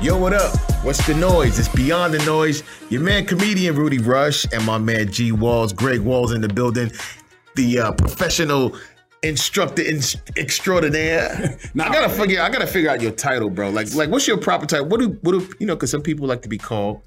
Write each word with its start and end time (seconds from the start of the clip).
Yo, 0.00 0.16
what 0.16 0.32
up? 0.32 0.56
What's 0.84 1.04
the 1.08 1.14
noise? 1.14 1.58
It's 1.58 1.68
Beyond 1.68 2.14
the 2.14 2.24
Noise. 2.24 2.62
Your 2.88 3.00
man, 3.00 3.26
comedian 3.26 3.74
Rudy 3.74 3.98
Rush, 3.98 4.46
and 4.52 4.64
my 4.64 4.78
man 4.78 5.10
G 5.10 5.32
Walls, 5.32 5.72
Greg 5.72 6.00
Walls 6.00 6.32
in 6.32 6.40
the 6.40 6.48
building. 6.48 6.92
The 7.56 7.80
uh, 7.80 7.92
professional 7.92 8.76
instructor 9.24 9.82
in- 9.82 10.00
extraordinaire. 10.36 11.58
Now 11.74 11.88
I 11.88 11.92
gotta 11.92 12.08
figure. 12.10 12.40
I 12.40 12.48
gotta 12.48 12.66
figure 12.68 12.90
out 12.90 13.00
your 13.02 13.10
title, 13.10 13.50
bro. 13.50 13.70
Like, 13.70 13.92
like, 13.94 14.08
what's 14.10 14.28
your 14.28 14.38
proper 14.38 14.66
title? 14.66 14.86
What 14.86 15.00
do, 15.00 15.18
what 15.22 15.32
do 15.32 15.48
you 15.58 15.66
know? 15.66 15.74
Because 15.74 15.90
some 15.90 16.02
people 16.02 16.28
like 16.28 16.42
to 16.42 16.48
be 16.48 16.58
called 16.58 17.02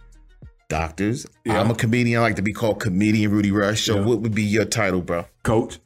doctors. 0.68 1.26
Yeah. 1.46 1.62
I'm 1.62 1.72
a 1.72 1.76
comedian. 1.76 2.20
I 2.20 2.24
like 2.24 2.36
to 2.36 2.42
be 2.42 2.52
called 2.54 2.82
comedian 2.82 3.32
Rudy 3.32 3.52
Rush. 3.52 3.86
So, 3.86 3.96
Yeah. 3.96 4.06
what 4.06 4.20
would 4.20 4.36
be 4.36 4.44
your 4.44 4.66
title, 4.66 5.02
bro? 5.02 5.26
Coach. 5.44 5.80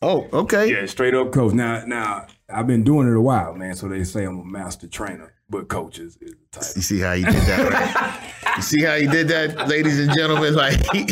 Oh, 0.00 0.28
okay. 0.32 0.70
Yeah, 0.72 0.86
straight 0.86 1.12
up 1.14 1.30
coach. 1.32 1.52
Now, 1.52 1.84
now 1.84 2.26
I've 2.48 2.66
been 2.66 2.84
doing 2.84 3.06
it 3.08 3.14
a 3.16 3.20
while, 3.20 3.52
man. 3.54 3.74
So 3.74 3.88
they 3.88 4.02
say 4.04 4.24
I'm 4.24 4.38
a 4.38 4.44
master 4.44 4.86
trainer, 4.86 5.34
but 5.50 5.68
coaches 5.68 6.16
is, 6.20 6.30
is 6.30 6.34
the 6.34 6.58
title. 6.58 6.72
You 6.76 6.82
see 6.82 6.98
how 7.00 7.14
he 7.14 7.24
did 7.24 7.34
that, 7.34 7.72
right? 7.72 8.56
you 8.56 8.62
see 8.62 8.82
how 8.82 8.96
he 8.96 9.06
did 9.06 9.28
that, 9.28 9.68
ladies 9.68 9.98
and 9.98 10.14
gentlemen? 10.14 10.54
Like 10.54 10.78
he, 10.92 11.06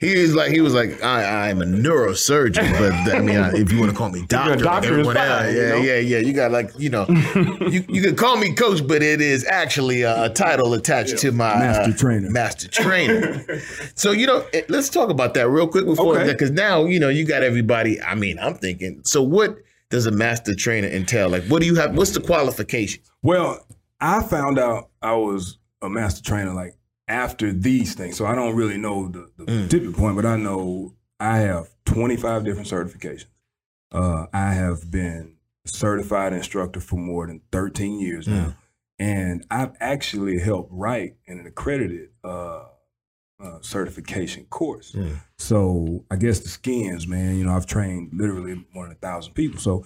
he 0.00 0.22
was 0.22 0.34
like 0.34 0.50
he 0.52 0.60
was 0.60 0.74
like 0.74 1.02
I, 1.02 1.50
I'm 1.50 1.60
a 1.60 1.66
neurosurgeon, 1.66 2.72
but 2.78 3.14
I 3.14 3.20
mean, 3.20 3.36
I, 3.36 3.54
if 3.54 3.70
you 3.70 3.78
want 3.78 3.92
to 3.92 3.96
call 3.96 4.08
me 4.10 4.24
doctor, 4.26 4.56
doctor 4.56 4.64
like 4.64 4.84
everyone 4.84 5.16
fine, 5.16 5.28
else, 5.30 5.52
you 5.52 5.60
yeah, 5.60 5.68
know? 5.68 5.76
yeah, 5.76 5.98
yeah. 5.98 6.18
You 6.18 6.32
got 6.32 6.50
like 6.50 6.70
you 6.78 6.88
know, 6.88 7.06
you 7.68 7.84
you 7.88 8.02
can 8.02 8.16
call 8.16 8.38
me 8.38 8.54
coach, 8.54 8.86
but 8.86 9.02
it 9.02 9.20
is 9.20 9.44
actually 9.44 10.02
a, 10.02 10.24
a 10.24 10.30
title 10.30 10.72
attached 10.72 11.18
to 11.18 11.32
my 11.32 11.54
Master 11.54 11.92
uh, 11.92 11.96
trainer. 11.96 12.30
Master 12.30 12.68
trainer. 12.68 13.60
so 13.94 14.12
you 14.12 14.26
know, 14.26 14.46
eh, 14.54 14.62
let's 14.68 14.88
talk 14.88 15.10
about 15.10 15.34
that 15.34 15.48
real 15.48 15.68
quick 15.68 15.84
before 15.84 16.18
Okay. 16.18 16.32
because 16.32 16.50
now 16.50 16.84
you 16.84 16.98
know 16.98 17.10
you 17.10 17.26
got 17.26 17.42
everybody. 17.42 18.00
I 18.00 18.14
mean, 18.14 18.38
I'm 18.38 18.54
thinking. 18.54 19.02
So 19.04 19.22
what 19.22 19.58
does 19.90 20.06
a 20.06 20.10
master 20.10 20.54
trainer 20.54 20.88
entail? 20.88 21.28
Like, 21.28 21.44
what 21.44 21.60
do 21.60 21.66
you 21.66 21.74
have? 21.76 21.96
What's 21.96 22.12
the 22.12 22.20
qualifications? 22.20 23.10
Well, 23.22 23.64
I 24.00 24.22
found 24.22 24.58
out 24.58 24.90
I 25.02 25.14
was 25.14 25.58
a 25.82 25.88
master 25.88 26.22
trainer 26.22 26.52
like 26.52 26.74
after 27.08 27.52
these 27.52 27.94
things. 27.94 28.16
So 28.16 28.26
I 28.26 28.34
don't 28.34 28.56
really 28.56 28.78
know 28.78 29.08
the, 29.08 29.30
the 29.36 29.44
Mm. 29.44 29.70
tipping 29.70 29.92
point, 29.92 30.16
but 30.16 30.24
I 30.26 30.36
know 30.36 30.94
I 31.20 31.38
have 31.38 31.68
25 31.84 32.44
different 32.44 32.68
certifications. 32.68 33.26
Uh, 33.92 34.26
I 34.32 34.54
have 34.54 34.90
been 34.90 35.36
certified 35.66 36.32
instructor 36.32 36.80
for 36.80 36.96
more 36.96 37.26
than 37.26 37.40
13 37.52 38.00
years 38.00 38.26
now. 38.26 38.54
And 38.98 39.44
I've 39.50 39.72
actually 39.80 40.38
helped 40.38 40.70
write 40.72 41.16
an 41.26 41.44
accredited 41.46 42.10
uh, 42.22 42.64
uh, 43.42 43.58
certification 43.60 44.44
course. 44.44 44.92
Mm. 44.92 45.20
So 45.38 46.04
I 46.10 46.16
guess 46.16 46.40
the 46.40 46.48
skins, 46.48 47.06
man, 47.06 47.36
you 47.36 47.44
know, 47.44 47.54
I've 47.54 47.66
trained 47.66 48.10
literally 48.14 48.64
more 48.74 48.84
than 48.84 48.92
a 48.92 48.96
thousand 48.96 49.34
people. 49.34 49.60
So 49.60 49.84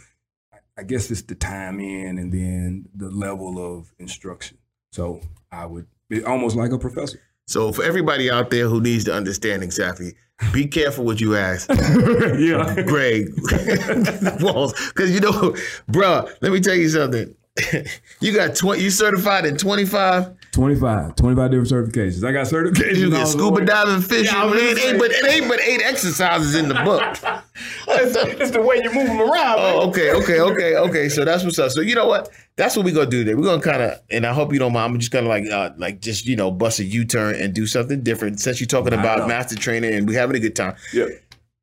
I- 0.53 0.59
I 0.79 0.83
guess 0.85 1.11
it's 1.11 1.23
the 1.23 1.35
time 1.35 1.81
in 1.81 2.19
and 2.19 2.33
then 2.33 2.87
the 2.95 3.11
level 3.11 3.59
of 3.79 3.93
instruction. 3.99 4.59
So 4.93 5.21
I 5.51 5.67
would 5.67 5.87
be 6.09 6.23
almost 6.25 6.57
like 6.57 6.73
a 6.73 6.79
professor. 6.79 7.21
So 7.47 7.73
for 7.73 7.83
everybody 7.83 8.31
out 8.31 8.51
there 8.51 8.69
who 8.69 8.81
needs 8.81 9.05
to 9.05 9.15
understand 9.15 9.63
exactly, 9.63 10.13
be 10.53 10.67
careful 10.67 11.05
what 11.05 11.21
you 11.21 11.35
ask, 11.35 11.69
yeah. 12.39 12.83
Greg 12.83 13.29
Walls, 14.41 14.73
because 14.89 15.11
you 15.13 15.21
know, 15.21 15.55
bruh, 15.91 16.31
Let 16.43 16.53
me 16.53 16.61
tell 16.61 16.75
you 16.75 16.89
something. 16.91 17.35
you 18.21 18.33
got 18.35 18.55
twenty. 18.55 18.83
You 18.85 18.91
certified 18.91 19.47
in 19.47 19.57
twenty 19.57 19.85
five. 19.87 20.37
25, 20.53 21.17
25 21.17 21.51
different 21.51 21.69
certifications. 21.69 22.25
I 22.25 22.33
got 22.33 22.47
certifications. 22.47 22.97
You 22.97 23.07
all 23.07 23.11
get 23.13 23.29
scuba 23.29 23.65
diving, 23.65 24.01
fishing. 24.01 24.25
Yeah, 24.25 24.45
I 24.45 24.57
it, 24.57 24.79
ain't, 24.85 24.99
but, 24.99 25.11
it 25.11 25.25
ain't 25.25 25.49
but 25.49 25.61
eight 25.61 25.83
exercises 25.83 26.55
in 26.55 26.69
the 26.69 26.75
book. 26.75 27.03
It's 27.91 28.51
the 28.53 28.63
way 28.63 28.77
you 28.77 28.93
move 28.93 29.07
them 29.09 29.21
around. 29.21 29.57
Oh, 29.59 29.89
okay, 29.89 30.13
okay, 30.13 30.41
okay, 30.41 30.77
okay. 30.77 31.09
So 31.09 31.25
that's 31.25 31.43
what's 31.43 31.59
up. 31.59 31.71
So 31.73 31.81
you 31.81 31.95
know 31.95 32.07
what? 32.07 32.31
That's 32.57 32.77
what 32.77 32.85
we're 32.85 32.95
gonna 32.95 33.11
do 33.11 33.25
today. 33.25 33.35
We're 33.35 33.45
gonna 33.45 33.63
kind 33.63 33.83
of, 33.83 34.01
and 34.11 34.25
I 34.25 34.33
hope 34.33 34.53
you 34.53 34.59
don't 34.61 34.73
mind. 34.73 34.95
I'm 34.95 34.99
just 35.01 35.11
gonna 35.11 35.29
like, 35.29 35.45
uh, 35.47 35.71
like, 35.77 36.01
just 36.01 36.27
you 36.27 36.37
know, 36.37 36.51
bust 36.51 36.79
a 36.79 36.85
U-turn 36.85 37.35
and 37.35 37.53
do 37.55 37.67
something 37.67 38.03
different. 38.03 38.41
Since 38.41 38.61
you're 38.61 38.69
talking 38.69 38.91
Not 38.91 39.01
about 39.01 39.21
all. 39.23 39.29
master 39.29 39.57
training 39.57 39.95
and 39.95 40.07
we're 40.07 40.19
having 40.19 40.37
a 40.37 40.41
good 40.41 40.55
time. 40.55 40.77
Yeah. 40.93 41.07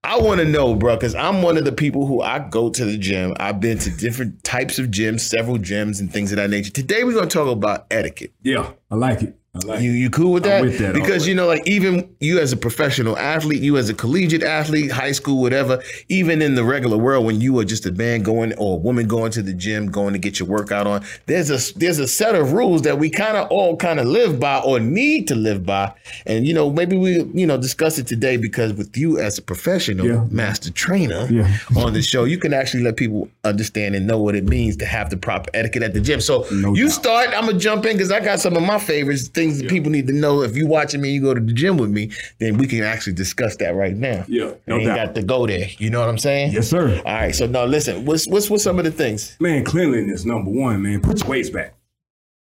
I 0.05 0.19
want 0.19 0.39
to 0.39 0.45
know, 0.45 0.75
bro, 0.75 0.95
because 0.95 1.15
I'm 1.15 1.41
one 1.41 1.57
of 1.57 1.65
the 1.65 1.71
people 1.71 2.05
who 2.05 2.21
I 2.21 2.37
go 2.37 2.69
to 2.69 2.85
the 2.85 2.95
gym. 2.95 3.33
I've 3.39 3.59
been 3.59 3.79
to 3.79 3.89
different 3.89 4.43
types 4.43 4.77
of 4.77 4.87
gyms, 4.87 5.21
several 5.21 5.57
gyms, 5.57 5.99
and 5.99 6.13
things 6.13 6.31
of 6.31 6.35
that 6.35 6.51
nature. 6.51 6.69
Today 6.69 7.03
we're 7.03 7.15
gonna 7.15 7.25
talk 7.25 7.47
about 7.47 7.87
etiquette. 7.89 8.31
Yeah. 8.43 8.69
I 8.91 8.95
like 8.95 9.23
it. 9.23 9.35
Like 9.63 9.81
You 9.81 9.91
you 9.91 10.09
cool 10.09 10.33
with 10.33 10.43
that? 10.43 10.61
with 10.63 10.77
that 10.79 10.93
because 10.93 11.23
way. 11.23 11.29
you 11.29 11.35
know, 11.35 11.47
like 11.47 11.65
even 11.67 12.09
you 12.19 12.39
as 12.39 12.51
a 12.51 12.57
professional 12.57 13.17
athlete, 13.17 13.61
you 13.61 13.77
as 13.77 13.89
a 13.89 13.93
collegiate 13.93 14.43
athlete, 14.43 14.91
high 14.91 15.13
school, 15.13 15.41
whatever, 15.41 15.81
even 16.09 16.41
in 16.41 16.55
the 16.55 16.63
regular 16.63 16.97
world, 16.97 17.25
when 17.25 17.39
you 17.39 17.57
are 17.59 17.63
just 17.65 17.85
a 17.85 17.91
man 17.93 18.21
going 18.21 18.53
or 18.57 18.73
a 18.73 18.79
woman 18.79 19.07
going 19.07 19.31
to 19.31 19.41
the 19.41 19.53
gym, 19.53 19.87
going 19.89 20.11
to 20.13 20.19
get 20.19 20.39
your 20.39 20.47
workout 20.49 20.87
on, 20.87 21.03
there's 21.27 21.49
a 21.49 21.77
there's 21.79 21.99
a 21.99 22.07
set 22.07 22.35
of 22.35 22.51
rules 22.51 22.81
that 22.81 22.99
we 22.99 23.09
kind 23.09 23.37
of 23.37 23.47
all 23.49 23.77
kind 23.77 23.99
of 23.99 24.07
live 24.07 24.39
by 24.39 24.59
or 24.59 24.79
need 24.79 25.27
to 25.29 25.35
live 25.35 25.65
by. 25.65 25.93
And 26.25 26.45
you 26.45 26.53
know, 26.53 26.69
maybe 26.69 26.97
we 26.97 27.23
you 27.33 27.47
know 27.47 27.57
discuss 27.57 27.97
it 27.97 28.07
today 28.07 28.35
because 28.37 28.73
with 28.73 28.97
you 28.97 29.19
as 29.19 29.37
a 29.37 29.41
professional 29.41 30.05
Yeah. 30.05 30.25
master 30.31 30.71
trainer 30.71 31.27
Yeah. 31.31 31.49
on 31.77 31.93
the 31.93 32.01
show, 32.01 32.25
you 32.25 32.37
can 32.37 32.53
actually 32.53 32.83
let 32.83 32.97
people 32.97 33.29
understand 33.45 33.95
and 33.95 34.05
know 34.05 34.19
what 34.19 34.35
it 34.35 34.43
means 34.49 34.75
to 34.77 34.85
have 34.85 35.09
the 35.11 35.17
proper 35.17 35.49
etiquette 35.53 35.83
at 35.83 35.93
the 35.93 36.01
gym. 36.01 36.19
So 36.19 36.45
No 36.51 36.73
you 36.75 36.85
doubt. 36.87 36.93
start. 36.93 37.27
I'm 37.35 37.45
gonna 37.45 37.57
jump 37.57 37.85
in 37.85 37.93
because 37.93 38.11
I 38.11 38.19
got 38.19 38.39
some 38.39 38.57
of 38.57 38.63
my 38.63 38.79
favorites, 38.79 39.27
things 39.29 39.44
that 39.51 39.69
people 39.69 39.91
need 39.91 40.07
to 40.07 40.13
know. 40.13 40.41
If 40.41 40.55
you 40.55 40.67
watching 40.67 41.01
me, 41.01 41.11
you 41.11 41.21
go 41.21 41.33
to 41.33 41.41
the 41.41 41.53
gym 41.53 41.77
with 41.77 41.89
me, 41.89 42.11
then 42.39 42.57
we 42.57 42.67
can 42.67 42.83
actually 42.83 43.13
discuss 43.13 43.55
that 43.57 43.75
right 43.75 43.95
now. 43.95 44.25
Yeah, 44.27 44.53
no 44.67 44.77
ain't 44.77 44.85
doubt. 44.85 44.95
got 44.95 45.15
to 45.15 45.23
go 45.23 45.47
there. 45.47 45.67
You 45.77 45.89
know 45.89 45.99
what 45.99 46.09
I'm 46.09 46.17
saying? 46.17 46.53
Yes, 46.53 46.69
sir. 46.69 47.01
All 47.05 47.13
right. 47.13 47.35
So 47.35 47.47
now 47.47 47.65
listen. 47.65 48.05
What's 48.05 48.27
what's 48.27 48.49
what's 48.49 48.63
some 48.63 48.79
of 48.79 48.85
the 48.85 48.91
things? 48.91 49.37
Man, 49.39 49.63
cleanliness, 49.63 50.25
number 50.25 50.51
one, 50.51 50.81
man. 50.81 51.01
Put 51.01 51.21
your 51.21 51.29
weights 51.29 51.49
back. 51.49 51.75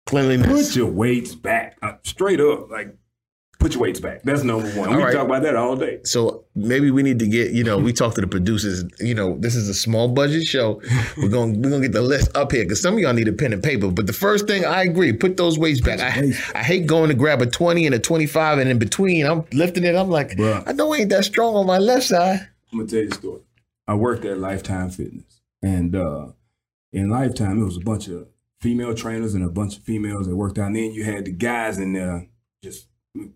Cleanliness. 0.06 0.70
Put 0.70 0.76
your 0.76 0.88
weights 0.92 1.36
back. 1.36 1.78
Uh, 1.82 1.94
straight 2.04 2.40
up. 2.40 2.70
Like, 2.72 2.96
put 3.68 3.74
your 3.74 3.82
weights 3.82 4.00
back. 4.00 4.24
That's 4.24 4.44
number 4.44 4.70
one. 4.72 4.90
All 4.90 4.96
we 4.96 5.04
right. 5.04 5.14
talk 5.14 5.26
about 5.26 5.44
that 5.44 5.56
all 5.56 5.76
day. 5.76 6.00
So 6.04 6.46
maybe 6.56 6.90
we 6.90 7.04
need 7.04 7.20
to 7.20 7.28
get, 7.28 7.52
you 7.52 7.66
know, 7.66 7.78
we 7.78 7.92
talk 7.92 8.16
to 8.16 8.22
the 8.22 8.28
producers. 8.28 8.86
You 9.00 9.14
know, 9.14 9.38
this 9.38 9.56
is 9.56 9.68
a 9.68 9.74
small 9.74 10.08
budget 10.08 10.44
show. 10.44 10.82
We're 11.18 11.30
gonna 11.30 11.54
we're 11.54 11.70
gonna 11.70 11.82
get 11.82 11.92
the 11.92 12.02
list 12.02 12.36
up 12.36 12.52
here 12.52 12.64
because 12.64 12.82
some 12.82 12.94
of 12.94 13.00
y'all 13.00 13.14
need 13.14 13.28
a 13.28 13.34
pen 13.34 13.52
and 13.52 13.62
paper. 13.62 13.92
But 13.92 14.08
the 14.08 14.14
first 14.14 14.48
thing 14.48 14.64
I 14.66 14.84
agree, 14.84 15.12
put 15.14 15.36
those 15.36 15.58
weights 15.60 15.82
back. 15.82 16.00
I, 16.00 16.32
I 16.54 16.64
hate 16.64 16.86
going 16.86 17.10
to 17.10 17.16
grab 17.16 17.42
a 17.42 17.46
20 17.46 17.86
and 17.86 17.96
a 17.96 18.00
25 18.00 18.60
and 18.60 18.70
in 18.70 18.80
between 18.80 19.26
I'm 19.26 19.44
lifting 19.52 19.84
it. 19.84 19.96
I'm 19.96 20.10
like, 20.10 20.32
Bruh. 20.32 20.64
I 20.66 20.72
know 20.72 20.94
I 20.94 20.98
ain't 20.98 21.10
that 21.10 21.26
strong 21.26 21.56
on 21.56 21.66
my 21.66 21.78
left 21.78 22.06
side. 22.06 22.48
I'm 22.72 22.80
gonna 22.80 22.90
tell 22.90 23.02
you 23.02 23.10
a 23.10 23.14
story. 23.14 23.42
I 23.88 23.96
worked 23.96 24.26
at 24.26 24.38
Lifetime 24.38 24.90
Fitness, 24.90 25.42
and 25.62 25.96
uh, 25.96 26.28
in 26.94 27.10
Lifetime, 27.10 27.62
it 27.62 27.66
was 27.66 27.78
a 27.78 27.82
bunch 27.82 28.08
of 28.08 28.28
female 28.62 28.94
trainers 28.94 29.34
and 29.34 29.44
a 29.44 29.50
bunch 29.50 29.78
of 29.78 29.84
females 29.84 30.28
that 30.28 30.36
worked 30.36 30.58
out. 30.58 30.68
And 30.68 30.76
then 30.76 30.92
you 30.92 31.04
had 31.04 31.26
the 31.26 31.32
guys 31.32 31.78
in 31.78 31.94
there, 31.94 32.28
just 32.64 32.88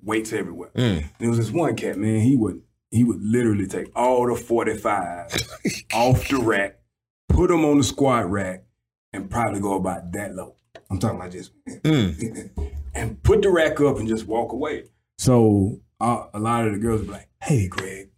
weights 0.03 0.33
everywhere. 0.33 0.69
Mm. 0.75 1.05
There 1.19 1.29
was 1.29 1.37
this 1.37 1.51
one 1.51 1.75
cat, 1.75 1.97
man. 1.97 2.21
He 2.21 2.35
would 2.35 2.61
he 2.91 3.03
would 3.03 3.21
literally 3.23 3.67
take 3.67 3.87
all 3.95 4.27
the 4.27 4.35
45 4.35 5.31
off 5.93 6.27
the 6.27 6.37
rack, 6.39 6.79
put 7.29 7.49
them 7.49 7.63
on 7.65 7.77
the 7.77 7.83
squat 7.83 8.29
rack, 8.29 8.63
and 9.13 9.29
probably 9.29 9.61
go 9.61 9.75
about 9.75 10.11
that 10.11 10.35
low. 10.35 10.55
I'm 10.89 10.99
talking 10.99 11.17
about 11.19 11.31
just 11.31 11.51
Mm. 11.83 12.71
and 12.93 13.23
put 13.23 13.41
the 13.41 13.49
rack 13.49 13.79
up 13.81 13.97
and 13.97 14.07
just 14.07 14.25
walk 14.27 14.51
away. 14.51 14.85
So 15.17 15.79
uh, 15.99 16.25
a 16.33 16.39
lot 16.39 16.65
of 16.65 16.73
the 16.73 16.79
girls 16.79 16.99
would 17.01 17.07
be 17.07 17.13
like, 17.13 17.29
"Hey, 17.41 17.67
Greg, 17.67 18.09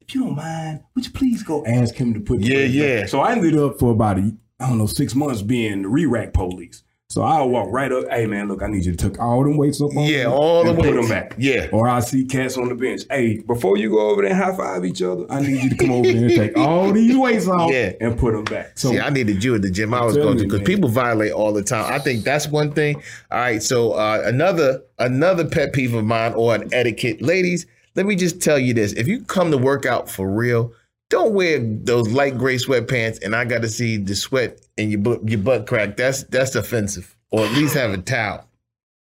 if 0.00 0.14
you 0.14 0.24
don't 0.24 0.34
mind, 0.36 0.82
would 0.94 1.04
you 1.06 1.12
please 1.12 1.42
go 1.42 1.64
ask 1.64 1.94
him 1.94 2.12
to 2.14 2.20
put?" 2.20 2.40
the 2.40 2.46
Yeah, 2.46 2.56
weights 2.56 2.74
back?" 2.74 2.82
yeah. 3.00 3.06
So 3.06 3.20
I 3.20 3.32
ended 3.32 3.56
up 3.56 3.78
for 3.78 3.92
about 3.92 4.18
a, 4.18 4.34
I 4.58 4.68
don't 4.68 4.78
know 4.78 4.86
six 4.86 5.14
months 5.14 5.42
being 5.42 5.82
the 5.82 5.88
re-rack 5.88 6.32
police. 6.32 6.82
So 7.12 7.20
I'll 7.20 7.50
walk 7.50 7.68
right 7.70 7.92
up. 7.92 8.08
Hey 8.08 8.24
man, 8.24 8.48
look, 8.48 8.62
I 8.62 8.68
need 8.68 8.86
you 8.86 8.96
to 8.96 9.10
take 9.10 9.20
all 9.20 9.42
them 9.44 9.58
weights 9.58 9.82
up. 9.82 9.94
On 9.94 10.02
Yeah, 10.02 10.28
all 10.28 10.64
the 10.64 10.70
and 10.70 10.78
put 10.78 10.94
weights. 10.94 11.08
them 11.08 11.14
back. 11.14 11.34
Yeah. 11.36 11.68
Or 11.70 11.86
I 11.86 12.00
see 12.00 12.24
cats 12.24 12.56
on 12.56 12.70
the 12.70 12.74
bench. 12.74 13.02
Hey, 13.10 13.40
before 13.40 13.76
you 13.76 13.90
go 13.90 14.08
over 14.08 14.22
there 14.22 14.30
and 14.30 14.40
high 14.42 14.56
five 14.56 14.82
each 14.86 15.02
other, 15.02 15.26
I 15.30 15.42
need 15.42 15.62
you 15.62 15.68
to 15.68 15.76
come 15.76 15.92
over 15.92 16.08
here 16.08 16.24
and 16.24 16.30
take 16.34 16.56
all 16.56 16.90
these 16.94 17.14
weights 17.14 17.48
off 17.48 17.70
Yeah. 17.70 17.92
and 18.00 18.18
put 18.18 18.32
them 18.32 18.44
back. 18.44 18.78
So 18.78 18.92
See, 18.92 18.98
I 18.98 19.10
needed 19.10 19.44
you 19.44 19.54
at 19.54 19.60
the 19.60 19.70
gym 19.70 19.92
I 19.92 20.02
was 20.06 20.16
going 20.16 20.38
to 20.38 20.44
because 20.44 20.62
people 20.62 20.88
violate 20.88 21.32
all 21.32 21.52
the 21.52 21.62
time. 21.62 21.92
I 21.92 21.98
think 21.98 22.24
that's 22.24 22.48
one 22.48 22.72
thing. 22.72 22.96
All 23.30 23.38
right, 23.38 23.62
so 23.62 23.92
uh, 23.92 24.22
another 24.24 24.82
another 24.98 25.46
pet 25.46 25.74
peeve 25.74 25.92
of 25.92 26.06
mine 26.06 26.32
or 26.32 26.54
an 26.54 26.70
etiquette, 26.72 27.20
ladies. 27.20 27.66
Let 27.94 28.06
me 28.06 28.16
just 28.16 28.40
tell 28.40 28.58
you 28.58 28.72
this: 28.72 28.94
if 28.94 29.06
you 29.06 29.20
come 29.24 29.50
to 29.50 29.58
work 29.58 29.84
out 29.84 30.08
for 30.08 30.30
real, 30.30 30.72
don't 31.10 31.34
wear 31.34 31.58
those 31.60 32.08
light 32.08 32.38
gray 32.38 32.56
sweatpants, 32.56 33.22
and 33.22 33.36
I 33.36 33.44
got 33.44 33.60
to 33.60 33.68
see 33.68 33.98
the 33.98 34.14
sweat 34.14 34.61
in 34.76 34.90
your 34.90 35.00
butt, 35.00 35.28
your 35.28 35.40
butt 35.40 35.66
crack. 35.66 35.96
That's 35.96 36.24
that's 36.24 36.54
offensive. 36.54 37.16
Or 37.30 37.44
at 37.44 37.52
least 37.52 37.74
have 37.74 37.92
a 37.92 37.98
towel. 37.98 38.46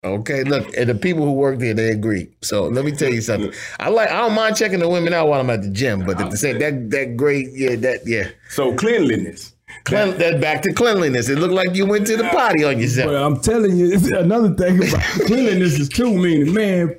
Okay, 0.03 0.45
look, 0.45 0.75
and 0.77 0.89
the 0.89 0.95
people 0.95 1.25
who 1.25 1.33
work 1.33 1.59
there, 1.59 1.75
they 1.75 1.91
agree. 1.91 2.31
So 2.41 2.65
let 2.69 2.87
me 2.87 2.93
tell 2.93 3.13
you 3.13 3.21
something. 3.21 3.53
I 3.79 3.91
like, 3.91 4.11
I 4.11 4.21
don't 4.21 4.35
mind 4.35 4.57
checking 4.57 4.79
the 4.79 4.89
women 4.89 5.13
out 5.13 5.29
while 5.29 5.41
I'm 5.41 5.51
at 5.51 5.61
the 5.61 5.69
gym, 5.69 6.07
but 6.07 6.19
at 6.19 6.31
the 6.31 6.39
same, 6.39 6.59
that 6.59 6.91
that 6.91 7.17
great, 7.19 7.49
yeah, 7.53 7.77
that 7.77 8.07
yeah. 8.07 8.31
so 8.49 8.75
cleanliness. 8.75 9.55
Clean, 9.85 10.17
that 10.19 10.41
back 10.41 10.63
to 10.63 10.73
cleanliness. 10.73 11.29
It 11.29 11.39
looked 11.39 11.55
like 11.55 11.75
you 11.75 11.87
went 11.87 12.07
to 12.09 12.17
the 12.17 12.25
potty 12.25 12.65
on 12.65 12.79
yourself. 12.79 13.11
Well, 13.11 13.25
I'm 13.25 13.41
telling 13.41 13.77
you, 13.77 13.93
it's 13.93 14.11
another 14.11 14.55
thing 14.55 14.79
about 14.79 15.03
cleanliness 15.27 15.79
is 15.79 15.89
too 15.89 16.13
meaning, 16.17 16.53
man. 16.55 16.99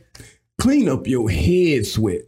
Clean 0.59 0.87
up 0.87 1.07
your 1.07 1.29
head 1.29 1.85
sweat. 1.85 2.21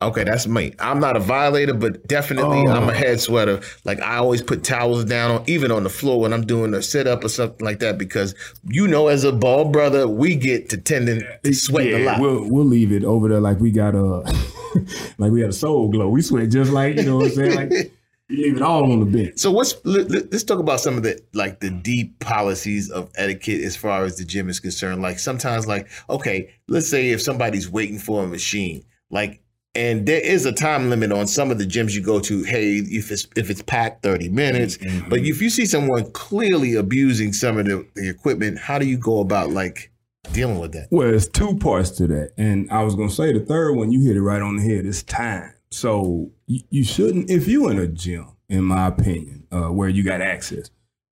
Okay, 0.00 0.22
that's 0.22 0.46
me. 0.46 0.74
I'm 0.78 1.00
not 1.00 1.16
a 1.16 1.20
violator, 1.20 1.74
but 1.74 2.06
definitely 2.06 2.58
Oh. 2.58 2.70
I'm 2.70 2.84
a 2.84 2.92
oh. 2.92 2.94
head 2.94 3.18
sweater. 3.18 3.60
Like 3.84 4.00
I 4.00 4.18
always 4.18 4.40
put 4.40 4.62
towels 4.62 5.04
down 5.04 5.32
on 5.32 5.44
even 5.48 5.72
on 5.72 5.82
the 5.82 5.90
floor 5.90 6.20
when 6.20 6.32
I'm 6.32 6.46
doing 6.46 6.72
a 6.72 6.82
sit 6.82 7.08
up 7.08 7.24
or 7.24 7.28
something 7.28 7.64
like 7.64 7.80
that 7.80 7.98
because 7.98 8.36
you 8.64 8.86
know 8.86 9.08
as 9.08 9.24
a 9.24 9.32
ball 9.32 9.64
brother, 9.64 10.06
we 10.06 10.36
get 10.36 10.68
to 10.70 10.76
tending 10.76 11.22
to 11.42 11.52
sweating 11.52 12.02
a 12.02 12.04
lot. 12.04 12.20
We'll 12.20 12.48
we'll 12.48 12.64
leave 12.64 12.92
it 12.92 13.02
over 13.02 13.28
there 13.28 13.40
like 13.40 13.58
we 13.58 13.72
got 13.72 13.96
a 13.96 14.20
like 15.18 15.32
we 15.32 15.40
had 15.40 15.50
a 15.50 15.54
Soul 15.54 15.88
Glo. 15.88 16.08
We 16.08 16.22
sweat 16.22 16.48
just 16.50 16.70
like 16.70 16.94
you 16.94 17.02
know 17.02 17.16
what 17.16 17.26
I'm 17.26 17.32
saying. 17.32 17.56
Like 17.56 17.72
you 18.28 18.44
leave 18.44 18.56
it 18.56 18.62
all 18.62 18.92
on 18.92 19.00
the 19.00 19.06
bench. 19.06 19.38
So 19.38 19.50
what's 19.50 19.74
let, 19.84 20.10
let's 20.10 20.44
talk 20.44 20.60
about 20.60 20.78
some 20.78 20.96
of 20.96 21.02
the 21.02 21.20
like 21.34 21.58
the 21.58 21.70
deep 21.70 22.20
policies 22.20 22.88
of 22.88 23.10
etiquette 23.16 23.64
as 23.64 23.76
far 23.76 24.04
as 24.04 24.16
the 24.16 24.24
gym 24.24 24.48
is 24.48 24.60
concerned. 24.60 25.02
Like 25.02 25.18
sometimes 25.18 25.66
like 25.66 25.88
okay, 26.08 26.54
let's 26.68 26.88
say 26.88 27.10
if 27.10 27.20
somebody's 27.20 27.68
waiting 27.68 27.98
for 27.98 28.22
a 28.22 28.28
machine, 28.28 28.84
like 29.10 29.42
and 29.78 30.06
there 30.06 30.20
is 30.20 30.44
a 30.44 30.52
time 30.52 30.90
limit 30.90 31.12
on 31.12 31.26
some 31.28 31.50
of 31.50 31.58
the 31.58 31.64
gyms 31.64 31.94
you 31.94 32.02
go 32.02 32.18
to. 32.20 32.42
Hey, 32.42 32.78
if 32.78 33.10
it's 33.12 33.28
if 33.36 33.48
it's 33.48 33.62
packed, 33.62 34.02
thirty 34.02 34.28
minutes. 34.28 34.76
Mm-hmm. 34.78 35.08
But 35.08 35.20
if 35.20 35.40
you 35.40 35.48
see 35.48 35.66
someone 35.66 36.10
clearly 36.12 36.74
abusing 36.74 37.32
some 37.32 37.58
of 37.58 37.66
the, 37.66 37.86
the 37.94 38.08
equipment, 38.08 38.58
how 38.58 38.78
do 38.78 38.86
you 38.86 38.98
go 38.98 39.20
about 39.20 39.50
like 39.50 39.92
dealing 40.32 40.58
with 40.58 40.72
that? 40.72 40.88
Well, 40.90 41.14
it's 41.14 41.28
two 41.28 41.56
parts 41.58 41.90
to 41.92 42.06
that, 42.08 42.32
and 42.36 42.70
I 42.70 42.82
was 42.82 42.94
gonna 42.94 43.10
say 43.10 43.32
the 43.32 43.40
third 43.40 43.74
one. 43.74 43.92
You 43.92 44.00
hit 44.00 44.16
it 44.16 44.22
right 44.22 44.42
on 44.42 44.56
the 44.56 44.62
head. 44.62 44.84
It's 44.84 45.02
time. 45.02 45.54
So 45.70 46.30
you, 46.46 46.60
you 46.70 46.84
shouldn't, 46.84 47.30
if 47.30 47.46
you're 47.46 47.70
in 47.70 47.78
a 47.78 47.86
gym, 47.86 48.26
in 48.48 48.64
my 48.64 48.86
opinion, 48.86 49.46
uh, 49.52 49.68
where 49.68 49.88
you 49.88 50.02
got 50.02 50.20
access, 50.20 50.70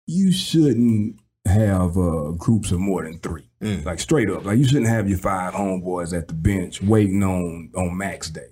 you 0.08 0.32
shouldn't 0.32 1.20
have 1.46 1.98
uh, 1.98 2.32
groups 2.32 2.72
of 2.72 2.80
more 2.80 3.04
than 3.04 3.20
three. 3.20 3.49
Mm. 3.62 3.84
Like 3.86 4.00
straight 4.00 4.30
up, 4.30 4.46
like 4.46 4.58
you 4.58 4.66
shouldn't 4.66 4.88
have 4.88 5.10
your 5.10 5.18
five 5.18 5.54
homeboys 5.54 6.18
at 6.18 6.28
the 6.30 6.34
bench 6.34 6.82
waiting 6.82 7.24
on 7.24 7.72
on 7.76 7.98
max 7.98 8.30
day. 8.30 8.48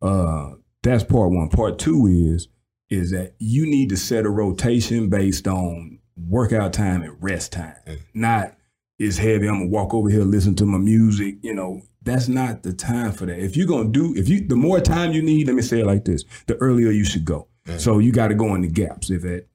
Uh, 0.00 0.52
that's 0.82 1.02
part 1.04 1.32
one. 1.32 1.48
Part 1.48 1.78
two 1.78 2.06
is 2.06 2.48
is 2.88 3.10
that 3.10 3.34
you 3.40 3.66
need 3.66 3.88
to 3.88 3.96
set 3.96 4.24
a 4.24 4.30
rotation 4.30 5.08
based 5.08 5.48
on 5.48 5.98
workout 6.16 6.72
time 6.72 7.02
and 7.02 7.16
rest 7.20 7.52
time, 7.52 7.74
Mm. 7.86 7.98
not 8.14 8.52
it's 8.98 9.18
heavy. 9.18 9.46
I'm 9.48 9.58
gonna 9.58 9.66
walk 9.70 9.92
over 9.92 10.08
here, 10.08 10.22
listen 10.22 10.54
to 10.54 10.64
my 10.64 10.78
music. 10.78 11.36
You 11.42 11.52
know, 11.54 11.82
that's 12.02 12.28
not 12.28 12.62
the 12.62 12.72
time 12.72 13.12
for 13.12 13.26
that. 13.26 13.38
If 13.38 13.56
you're 13.56 13.66
gonna 13.66 13.90
do, 13.90 14.14
if 14.16 14.28
you, 14.28 14.46
the 14.46 14.56
more 14.56 14.80
time 14.80 15.12
you 15.12 15.20
need, 15.22 15.48
let 15.48 15.56
me 15.56 15.60
say 15.62 15.80
it 15.80 15.86
like 15.86 16.04
this: 16.06 16.24
the 16.46 16.54
earlier 16.56 16.90
you 16.90 17.04
should 17.04 17.24
go. 17.24 17.48
Mm. 17.66 17.78
So 17.80 17.98
you 17.98 18.12
got 18.12 18.28
to 18.28 18.34
go 18.34 18.54
in 18.54 18.62
the 18.62 18.68
gaps. 18.68 19.10
If 19.10 19.24
at 19.26 19.48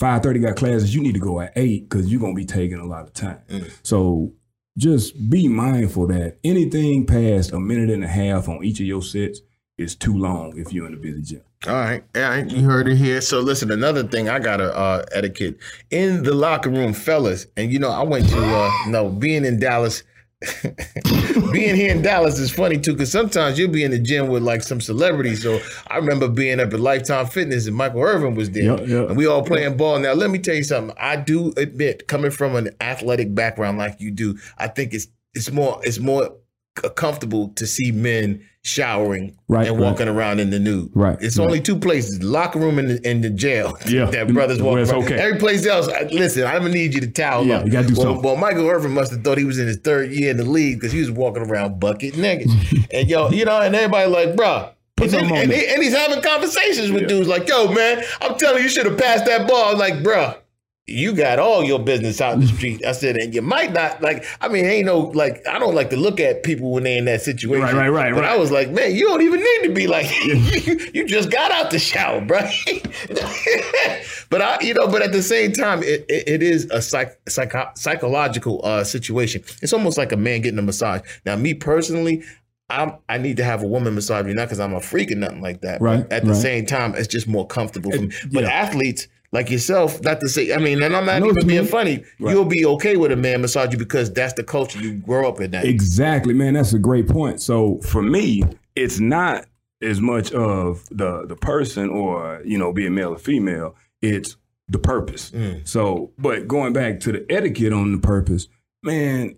five 0.00 0.22
thirty 0.24 0.40
got 0.40 0.56
classes, 0.56 0.94
you 0.94 1.00
need 1.02 1.12
to 1.14 1.20
go 1.20 1.38
at 1.40 1.52
eight 1.54 1.88
because 1.88 2.10
you're 2.10 2.20
gonna 2.20 2.34
be 2.34 2.44
taking 2.46 2.78
a 2.78 2.86
lot 2.86 3.02
of 3.04 3.12
time. 3.12 3.38
Mm. 3.48 3.70
So 3.84 4.32
just 4.78 5.28
be 5.28 5.48
mindful 5.48 6.06
that 6.06 6.38
anything 6.44 7.04
past 7.04 7.52
a 7.52 7.58
minute 7.58 7.90
and 7.90 8.04
a 8.04 8.08
half 8.08 8.48
on 8.48 8.64
each 8.64 8.78
of 8.78 8.86
your 8.86 9.02
sets 9.02 9.40
is 9.76 9.94
too 9.94 10.16
long 10.16 10.56
if 10.56 10.72
you're 10.72 10.86
in 10.86 10.94
a 10.94 10.96
busy 10.96 11.20
gym. 11.20 11.42
All 11.66 11.74
right, 11.74 12.04
all 12.14 12.22
right, 12.22 12.48
you 12.48 12.62
heard 12.62 12.86
it 12.86 12.96
here. 12.96 13.20
So 13.20 13.40
listen, 13.40 13.72
another 13.72 14.04
thing 14.04 14.28
I 14.28 14.38
got 14.38 14.60
a 14.60 14.72
uh, 14.76 15.04
etiquette 15.10 15.58
in 15.90 16.22
the 16.22 16.32
locker 16.32 16.70
room, 16.70 16.92
fellas. 16.92 17.46
And 17.56 17.72
you 17.72 17.80
know, 17.80 17.90
I 17.90 18.04
went 18.04 18.28
to 18.28 18.38
uh, 18.38 18.70
no 18.86 19.08
being 19.08 19.44
in 19.44 19.58
Dallas. 19.58 20.04
being 21.52 21.74
here 21.74 21.90
in 21.90 22.02
Dallas 22.02 22.38
is 22.38 22.50
funny 22.50 22.78
too, 22.78 22.92
because 22.92 23.10
sometimes 23.10 23.58
you'll 23.58 23.70
be 23.70 23.82
in 23.84 23.90
the 23.90 23.98
gym 23.98 24.28
with 24.28 24.42
like 24.42 24.62
some 24.62 24.80
celebrities. 24.80 25.42
So 25.42 25.60
I 25.88 25.96
remember 25.96 26.28
being 26.28 26.60
up 26.60 26.72
at 26.72 26.80
Lifetime 26.80 27.26
Fitness 27.26 27.66
and 27.66 27.76
Michael 27.76 28.02
Irvin 28.02 28.34
was 28.34 28.50
there, 28.50 28.62
Yeah, 28.78 28.80
yeah. 28.84 29.06
and 29.08 29.16
we 29.16 29.26
all 29.26 29.42
playing 29.44 29.76
ball. 29.76 29.98
Now, 29.98 30.12
let 30.12 30.30
me 30.30 30.38
tell 30.38 30.54
you 30.54 30.62
something. 30.64 30.96
I 31.00 31.16
do 31.16 31.52
admit, 31.56 32.06
coming 32.08 32.30
from 32.30 32.54
an 32.56 32.70
athletic 32.80 33.34
background 33.34 33.78
like 33.78 34.00
you 34.00 34.10
do, 34.10 34.38
I 34.58 34.68
think 34.68 34.94
it's 34.94 35.08
it's 35.34 35.50
more 35.50 35.80
it's 35.84 35.98
more 35.98 36.30
comfortable 36.96 37.48
to 37.56 37.66
see 37.66 37.92
men 37.92 38.42
showering 38.62 39.36
Right, 39.48 39.66
and 39.66 39.76
right. 39.78 39.84
walking 39.90 40.08
around 40.08 40.40
in 40.40 40.50
the 40.50 40.58
nude. 40.58 40.90
Right, 40.94 41.16
It's 41.20 41.38
right. 41.38 41.44
only 41.44 41.60
two 41.60 41.76
places: 41.78 42.22
locker 42.22 42.58
room 42.58 42.78
and 42.78 42.90
the, 42.90 43.08
and 43.08 43.22
the 43.24 43.30
jail. 43.30 43.76
Yeah, 43.86 44.06
that 44.06 44.28
brothers 44.28 44.60
walk 44.60 44.76
around. 44.76 45.04
okay. 45.04 45.14
Every 45.18 45.38
place 45.38 45.64
else, 45.66 45.88
I- 45.88 46.02
listen, 46.10 46.44
I'm 46.44 46.62
gonna 46.62 46.74
need 46.74 46.92
you 46.94 47.00
to 47.00 47.08
towel 47.10 47.46
Yeah, 47.46 47.58
up. 47.58 47.66
you 47.66 47.72
gotta 47.72 47.88
do 47.88 47.94
well, 47.94 48.02
something. 48.02 48.22
Well, 48.22 48.36
Michael 48.36 48.68
Irvin 48.68 48.92
must 48.92 49.12
have 49.12 49.22
thought 49.24 49.38
he 49.38 49.44
was 49.44 49.58
in 49.58 49.66
his 49.66 49.78
third 49.78 50.10
year 50.12 50.30
in 50.30 50.36
the 50.36 50.44
league 50.44 50.78
because 50.80 50.92
he 50.92 50.98
was 51.00 51.10
walking 51.10 51.42
around 51.44 51.80
bucket 51.80 52.16
naked, 52.18 52.48
and 52.92 53.08
yo, 53.08 53.30
you 53.30 53.44
know, 53.44 53.60
and 53.60 53.74
everybody 53.74 54.10
like, 54.10 54.34
bruh. 54.36 54.70
And, 55.00 55.10
then- 55.10 55.32
and, 55.32 55.52
he- 55.52 55.66
and 55.68 55.80
he's 55.82 55.94
having 55.96 56.20
conversations 56.20 56.90
with 56.90 57.08
dudes 57.08 57.28
like, 57.28 57.48
yo, 57.48 57.72
man, 57.72 58.02
I'm 58.20 58.36
telling 58.36 58.58
you, 58.58 58.64
you 58.64 58.68
should 58.68 58.84
have 58.86 58.98
passed 58.98 59.26
that 59.26 59.46
ball. 59.48 59.70
I'm 59.72 59.78
like, 59.78 59.94
bruh, 60.02 60.36
you 60.88 61.12
got 61.12 61.38
all 61.38 61.62
your 61.62 61.78
business 61.78 62.20
out 62.20 62.34
in 62.34 62.40
the 62.40 62.46
street. 62.46 62.84
I 62.84 62.92
said, 62.92 63.16
and 63.16 63.34
you 63.34 63.42
might 63.42 63.72
not 63.72 64.00
like. 64.00 64.24
I 64.40 64.48
mean, 64.48 64.64
ain't 64.64 64.86
no 64.86 64.98
like. 64.98 65.46
I 65.46 65.58
don't 65.58 65.74
like 65.74 65.90
to 65.90 65.96
look 65.96 66.18
at 66.18 66.42
people 66.42 66.70
when 66.70 66.84
they're 66.84 66.98
in 66.98 67.04
that 67.04 67.20
situation. 67.20 67.62
Right, 67.62 67.74
right, 67.74 67.88
right, 67.88 68.14
But 68.14 68.22
right. 68.22 68.32
I 68.32 68.36
was 68.36 68.50
like, 68.50 68.70
man, 68.70 68.94
you 68.94 69.06
don't 69.06 69.20
even 69.20 69.40
need 69.40 69.68
to 69.68 69.74
be 69.74 69.86
like. 69.86 70.06
you, 70.24 70.80
you 70.94 71.06
just 71.06 71.30
got 71.30 71.52
out 71.52 71.70
the 71.70 71.78
shower, 71.78 72.22
bro. 72.22 72.40
but 74.30 74.40
I, 74.40 74.58
you 74.62 74.72
know, 74.74 74.88
but 74.88 75.02
at 75.02 75.12
the 75.12 75.22
same 75.22 75.52
time, 75.52 75.82
it, 75.82 76.06
it, 76.08 76.28
it 76.28 76.42
is 76.42 76.64
a 76.70 76.80
psych, 76.80 77.18
psycho, 77.28 77.70
psychological 77.74 78.60
uh, 78.64 78.82
situation. 78.82 79.42
It's 79.60 79.74
almost 79.74 79.98
like 79.98 80.12
a 80.12 80.16
man 80.16 80.40
getting 80.40 80.58
a 80.58 80.62
massage. 80.62 81.02
Now, 81.24 81.36
me 81.36 81.54
personally. 81.54 82.24
I'm, 82.70 82.98
I 83.08 83.16
need 83.16 83.38
to 83.38 83.44
have 83.44 83.62
a 83.62 83.66
woman 83.66 83.94
massage 83.94 84.26
me, 84.26 84.34
not 84.34 84.44
because 84.44 84.60
I'm 84.60 84.74
a 84.74 84.80
freak 84.82 85.10
or 85.10 85.14
nothing 85.14 85.40
like 85.40 85.62
that. 85.62 85.80
Right, 85.80 86.06
But 86.06 86.12
at 86.12 86.24
the 86.24 86.32
right. 86.32 86.36
same 86.36 86.66
time, 86.66 86.94
it's 86.96 87.08
just 87.08 87.26
more 87.26 87.46
comfortable 87.46 87.90
for 87.90 88.02
me. 88.02 88.10
But 88.30 88.42
yeah. 88.42 88.50
athletes 88.50 89.08
like 89.32 89.50
yourself, 89.50 90.02
not 90.02 90.20
to 90.20 90.28
say, 90.28 90.54
I 90.54 90.58
mean, 90.58 90.82
and 90.82 90.96
I'm 90.96 91.06
not 91.06 91.22
even 91.22 91.46
being 91.46 91.62
mean. 91.62 91.70
funny. 91.70 92.04
Right. 92.18 92.32
You'll 92.32 92.44
be 92.44 92.64
okay 92.64 92.96
with 92.96 93.12
a 93.12 93.16
man 93.16 93.42
massage 93.42 93.72
you 93.72 93.78
because 93.78 94.12
that's 94.12 94.34
the 94.34 94.42
culture 94.42 94.80
you 94.80 94.94
grow 94.94 95.28
up 95.28 95.40
in. 95.40 95.50
That 95.50 95.64
Exactly, 95.64 96.34
man. 96.34 96.54
That's 96.54 96.72
a 96.72 96.78
great 96.78 97.08
point. 97.08 97.40
So 97.40 97.78
for 97.78 98.02
me, 98.02 98.42
it's 98.74 99.00
not 99.00 99.46
as 99.82 100.00
much 100.00 100.32
of 100.32 100.88
the 100.90 101.26
the 101.26 101.36
person 101.36 101.88
or 101.88 102.40
you 102.44 102.58
know 102.58 102.72
being 102.72 102.94
male 102.94 103.12
or 103.12 103.18
female. 103.18 103.74
It's 104.00 104.36
the 104.68 104.78
purpose. 104.78 105.30
Mm. 105.30 105.66
So, 105.66 106.12
but 106.18 106.48
going 106.48 106.72
back 106.72 107.00
to 107.00 107.12
the 107.12 107.26
etiquette 107.30 107.72
on 107.72 107.92
the 107.92 107.98
purpose, 107.98 108.48
man, 108.82 109.36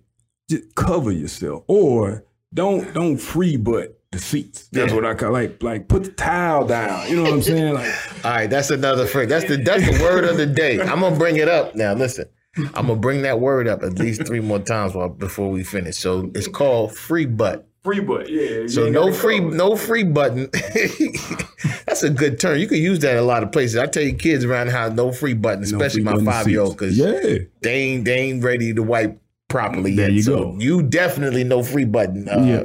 just 0.49 0.75
cover 0.75 1.11
yourself 1.11 1.65
or 1.67 2.25
don't 2.53 2.93
don't 2.95 3.17
free 3.17 3.57
butt 3.57 4.00
the 4.13 4.19
seats. 4.19 4.69
That's 4.73 4.91
Yeah. 4.91 4.97
what 4.97 5.05
I 5.05 5.15
call 5.15 5.33
like 5.33 5.63
like 5.63 5.89
put 5.89 6.05
the 6.05 6.11
towel 6.13 6.67
down. 6.67 7.09
You 7.09 7.17
know 7.17 7.23
what 7.23 7.33
I'm 7.35 7.43
saying? 7.43 7.75
Like 7.75 7.95
All 8.25 8.31
right, 8.33 8.51
that's 8.51 8.71
another 8.71 9.07
phrase. 9.07 9.29
That's 9.29 9.47
the 9.47 9.57
that's 9.57 9.85
the 9.85 10.03
word 10.03 10.25
of 10.25 10.37
the 10.37 10.47
day. 10.47 10.81
I'm 10.81 11.01
gonna 11.01 11.17
bring 11.17 11.37
it 11.37 11.49
up 11.49 11.75
now. 11.75 11.95
Listen, 11.95 12.27
I'm 12.57 12.89
gonna 12.89 12.97
bring 12.97 13.23
that 13.23 13.39
word 13.41 13.69
up 13.69 13.83
at 13.83 13.99
least 13.99 14.27
three 14.27 14.41
more 14.41 14.59
times 14.59 14.95
while, 14.95 15.09
before 15.09 15.51
we 15.51 15.63
finish. 15.63 15.97
So 15.97 16.31
it's 16.35 16.49
called 16.49 16.93
free 16.97 17.27
butt. 17.27 17.69
free 17.85 18.01
butt. 18.01 18.29
Yeah. 18.29 18.67
So 18.67 18.91
no 18.91 19.13
free, 19.13 19.39
no 19.41 19.77
free 19.77 20.03
button. 20.05 20.51
that's 21.87 22.03
a 22.03 22.11
good 22.11 22.39
term. 22.41 22.59
You 22.59 22.67
can 22.67 22.79
use 22.79 22.99
that 23.01 23.13
in 23.13 23.19
a 23.19 23.23
lot 23.23 23.43
of 23.43 23.53
places. 23.53 23.77
I 23.77 23.87
tell 23.87 24.03
you, 24.03 24.15
kids 24.15 24.45
around 24.45 24.67
the 24.67 24.73
house, 24.73 24.93
no 24.93 25.13
free 25.13 25.35
button, 25.35 25.61
No 25.61 25.67
especially 25.67 26.05
free 26.05 26.21
my 26.21 26.33
five 26.33 26.49
year 26.49 26.61
old, 26.61 26.77
because 26.77 26.99
yeah. 26.99 27.39
they 27.63 27.75
ain't 27.75 28.05
they 28.05 28.19
ain't 28.19 28.43
ready 28.45 28.75
to 28.75 28.83
wipe 28.83 29.20
properly 29.51 29.95
There 29.95 30.07
yet. 30.09 30.15
you 30.15 30.23
so 30.23 30.37
go. 30.53 30.57
you 30.59 30.83
definitely 30.83 31.45
know 31.45 31.63
free 31.63 31.85
button. 31.85 32.29
Uh, 32.29 32.65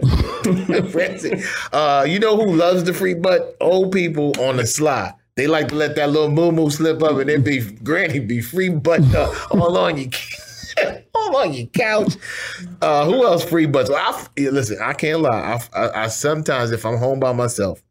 Francie. 0.92 1.44
uh, 1.74 2.06
you 2.08 2.20
know 2.20 2.38
who 2.38 2.56
loves 2.56 2.84
the 2.86 2.94
free 2.94 3.14
butt? 3.16 3.58
Old 3.60 3.92
people 3.92 4.32
on 4.40 4.58
the 4.58 4.66
sly. 4.66 5.14
They 5.36 5.48
like 5.48 5.68
to 5.70 5.76
let 5.76 5.96
that 5.98 6.10
little 6.12 6.30
moo 6.32 6.52
moo 6.54 6.70
slip 6.70 7.04
up, 7.04 7.18
and 7.18 7.28
then 7.30 7.44
be 7.44 7.60
granny 7.60 8.20
be 8.20 8.40
free 8.42 8.70
buttoned 8.70 9.14
up 9.16 9.34
all 9.52 9.78
on 9.78 9.98
you. 9.98 10.10
All 11.16 11.38
on 11.38 11.54
your 11.54 11.68
couch. 11.68 12.16
Uh, 12.82 13.06
who 13.06 13.26
else 13.26 13.46
free 13.46 13.66
butts? 13.66 13.90
Well, 13.90 13.98
I, 14.38 14.42
listen, 14.42 14.78
I 14.82 14.92
can't 14.92 15.22
lie. 15.22 15.58
I, 15.74 15.80
I, 15.80 16.04
I 16.04 16.08
sometimes, 16.10 16.72
if 16.72 16.86
I'm 16.86 16.98
home 16.98 17.22
by 17.22 17.32
myself, 17.32 17.82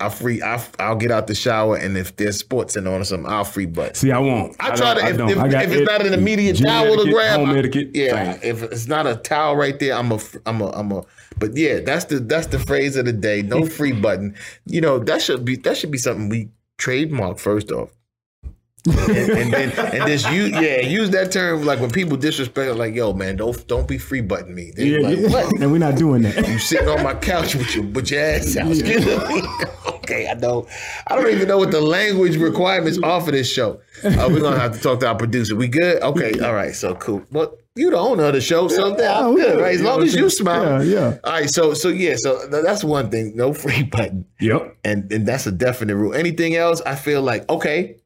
I 0.00 0.08
free. 0.08 0.42
I, 0.42 0.62
I'll 0.80 0.96
get 0.96 1.10
out 1.12 1.28
the 1.28 1.34
shower, 1.36 1.76
and 1.76 1.96
if 1.96 2.16
there's 2.16 2.38
sports 2.38 2.74
in 2.76 2.86
on 2.88 3.00
or 3.00 3.04
something, 3.04 3.30
I'll 3.30 3.44
free 3.44 3.66
butt. 3.66 3.96
See, 3.96 4.10
I 4.10 4.18
won't. 4.18 4.56
I 4.58 4.74
try 4.74 4.94
to 4.94 5.00
if, 5.06 5.14
if, 5.20 5.38
if 5.38 5.72
it's 5.72 5.80
it- 5.82 5.84
not 5.84 6.04
an 6.04 6.12
immediate 6.14 6.56
towel 6.58 6.96
to 7.04 7.10
grab. 7.10 7.38
home 7.40 7.50
I- 7.50 7.58
etiquette. 7.58 7.90
yeah, 7.94 8.32
same. 8.34 8.40
if 8.42 8.62
it's 8.64 8.88
not 8.88 9.06
a 9.06 9.14
towel 9.16 9.54
right 9.56 9.78
there, 9.78 9.94
I'm 9.94 10.10
a 10.10 10.18
I'm 10.46 10.60
a 10.60 10.70
I'm 10.70 10.90
a. 10.90 11.04
But 11.38 11.56
yeah, 11.56 11.78
that's 11.80 12.06
the 12.06 12.18
that's 12.18 12.48
the 12.48 12.58
phrase 12.58 12.96
of 12.96 13.04
the 13.06 13.12
day. 13.12 13.42
No 13.42 13.64
free 13.66 13.92
button. 13.92 14.34
You 14.66 14.80
know 14.80 14.98
that 14.98 15.22
should 15.22 15.44
be 15.44 15.56
that 15.58 15.76
should 15.76 15.92
be 15.92 15.98
something 15.98 16.28
we 16.28 16.48
trademark 16.76 17.38
first 17.38 17.70
off. 17.70 17.90
And, 18.86 19.30
and 19.30 19.52
then 19.52 19.70
and 19.94 20.04
this 20.06 20.28
you 20.30 20.44
yeah 20.60 20.80
use 20.80 21.10
that 21.10 21.32
term 21.32 21.64
like 21.64 21.80
when 21.80 21.90
people 21.90 22.16
disrespect 22.16 22.74
like 22.76 22.94
yo 22.94 23.12
man 23.14 23.36
don't 23.36 23.66
don't 23.66 23.88
be 23.88 23.96
free 23.98 24.20
button 24.20 24.54
me 24.54 24.72
Yeah, 24.76 24.98
like 24.98 25.18
yeah. 25.18 25.28
what 25.28 25.52
and 25.60 25.72
we're 25.72 25.78
not 25.78 25.96
doing 25.96 26.22
that. 26.22 26.46
you 26.48 26.58
sitting 26.58 26.88
on 26.88 27.02
my 27.02 27.14
couch 27.14 27.54
with 27.54 27.74
your 27.74 27.84
with 27.86 28.10
your 28.10 28.20
ass 28.22 28.56
out. 28.56 28.68
Me. 28.68 29.42
okay, 29.98 30.28
I 30.28 30.34
don't 30.34 30.68
I 31.06 31.16
don't 31.16 31.30
even 31.32 31.48
know 31.48 31.58
what 31.58 31.70
the 31.70 31.80
language 31.80 32.36
requirements 32.36 32.98
are 33.02 33.20
for 33.20 33.30
this 33.30 33.50
show. 33.50 33.80
Uh, 34.04 34.28
we're 34.30 34.40
gonna 34.40 34.58
have 34.58 34.74
to 34.74 34.80
talk 34.80 35.00
to 35.00 35.08
our 35.08 35.14
producer. 35.16 35.56
We 35.56 35.68
good? 35.68 36.02
Okay, 36.02 36.38
all 36.40 36.54
right. 36.54 36.74
So 36.74 36.94
cool. 36.96 37.22
Well, 37.30 37.56
you 37.76 37.90
the 37.90 37.96
owner 37.98 38.24
of 38.24 38.34
the 38.34 38.40
show, 38.40 38.68
so 38.68 38.94
I'm 38.94 38.96
Oh, 39.00 39.34
good, 39.34 39.60
right? 39.60 39.74
As 39.74 39.82
long 39.82 40.02
as 40.02 40.14
you 40.14 40.28
smile. 40.30 40.84
Yeah, 40.84 41.00
yeah. 41.12 41.18
All 41.24 41.32
right. 41.32 41.48
So 41.50 41.74
so 41.74 41.88
yeah. 41.88 42.16
So 42.18 42.46
that's 42.48 42.84
one 42.84 43.10
thing. 43.10 43.34
No 43.34 43.52
free 43.62 43.82
button, 43.84 44.26
Yep. 44.40 44.76
and 44.84 45.10
and 45.10 45.26
that's 45.26 45.46
a 45.46 45.52
definite 45.52 45.96
rule. 45.96 46.12
Anything 46.14 46.54
else? 46.54 46.82
I 46.82 46.94
feel 46.96 47.22
like 47.22 47.48
okay, 47.48 47.96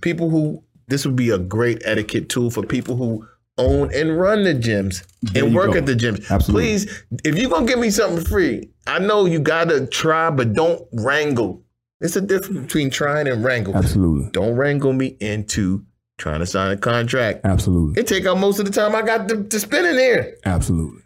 people 0.00 0.30
who 0.30 0.62
this 0.88 1.04
would 1.06 1.16
be 1.16 1.30
a 1.30 1.38
great 1.38 1.82
etiquette 1.84 2.28
tool 2.28 2.50
for 2.50 2.62
people 2.62 2.96
who 2.96 3.26
own 3.58 3.92
and 3.94 4.18
run 4.20 4.44
the 4.44 4.54
gyms 4.54 5.04
There 5.22 5.44
and 5.44 5.54
work 5.54 5.72
go. 5.72 5.78
at 5.78 5.86
the 5.86 5.94
gyms. 5.94 6.30
Absolutely. 6.30 6.62
Please, 6.62 7.04
if 7.24 7.36
you're 7.38 7.50
gonna 7.50 7.66
give 7.66 7.78
me 7.78 7.90
something 7.90 8.24
free, 8.24 8.70
I 8.86 8.98
know 8.98 9.24
you 9.24 9.38
gotta 9.38 9.86
try, 9.86 10.30
but 10.30 10.52
don't 10.52 10.82
wrangle. 10.92 11.62
It's 12.00 12.16
a 12.16 12.20
difference 12.20 12.60
between 12.60 12.90
trying 12.90 13.26
and 13.26 13.42
wrangle. 13.42 13.74
Absolutely. 13.74 14.30
Don't 14.32 14.56
wrangle 14.56 14.92
me 14.92 15.16
into 15.20 15.84
trying 16.18 16.40
to 16.40 16.46
sign 16.46 16.72
a 16.72 16.76
contract. 16.76 17.40
Absolutely. 17.44 18.00
It 18.00 18.06
take 18.06 18.26
out 18.26 18.38
most 18.38 18.58
of 18.58 18.66
the 18.66 18.72
time 18.72 18.94
I 18.94 19.02
got 19.02 19.28
to, 19.28 19.44
to 19.44 19.60
spend 19.60 19.86
in 19.86 19.96
there. 19.96 20.34
Absolutely. 20.44 21.02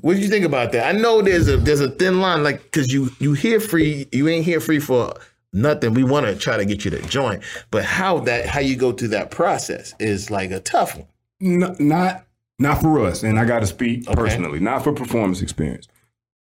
What 0.00 0.14
do 0.14 0.20
you 0.20 0.28
think 0.28 0.44
about 0.44 0.72
that? 0.72 0.86
I 0.94 0.98
know 0.98 1.22
there's 1.22 1.48
a 1.48 1.58
there's 1.58 1.80
a 1.80 1.90
thin 1.90 2.20
line, 2.20 2.42
like 2.42 2.62
because 2.64 2.92
you 2.92 3.10
you 3.20 3.34
hear 3.34 3.60
free, 3.60 4.08
you 4.10 4.26
ain't 4.28 4.44
here 4.44 4.58
free 4.60 4.80
for 4.80 5.14
nothing. 5.56 5.94
We 5.94 6.04
want 6.04 6.26
to 6.26 6.36
try 6.36 6.56
to 6.56 6.64
get 6.64 6.84
you 6.84 6.90
to 6.92 7.02
join, 7.02 7.40
but 7.70 7.84
how 7.84 8.20
that 8.20 8.46
how 8.46 8.60
you 8.60 8.76
go 8.76 8.92
through 8.92 9.08
that 9.08 9.30
process 9.30 9.94
is 9.98 10.30
like 10.30 10.50
a 10.50 10.60
tough 10.60 10.96
one. 10.96 11.06
N- 11.40 11.76
not 11.78 12.26
not 12.58 12.80
for 12.80 13.04
us, 13.04 13.22
and 13.22 13.38
I 13.38 13.44
got 13.44 13.60
to 13.60 13.66
speak 13.66 14.06
personally, 14.06 14.60
not 14.60 14.84
for 14.84 14.92
performance 14.92 15.42
experience, 15.42 15.88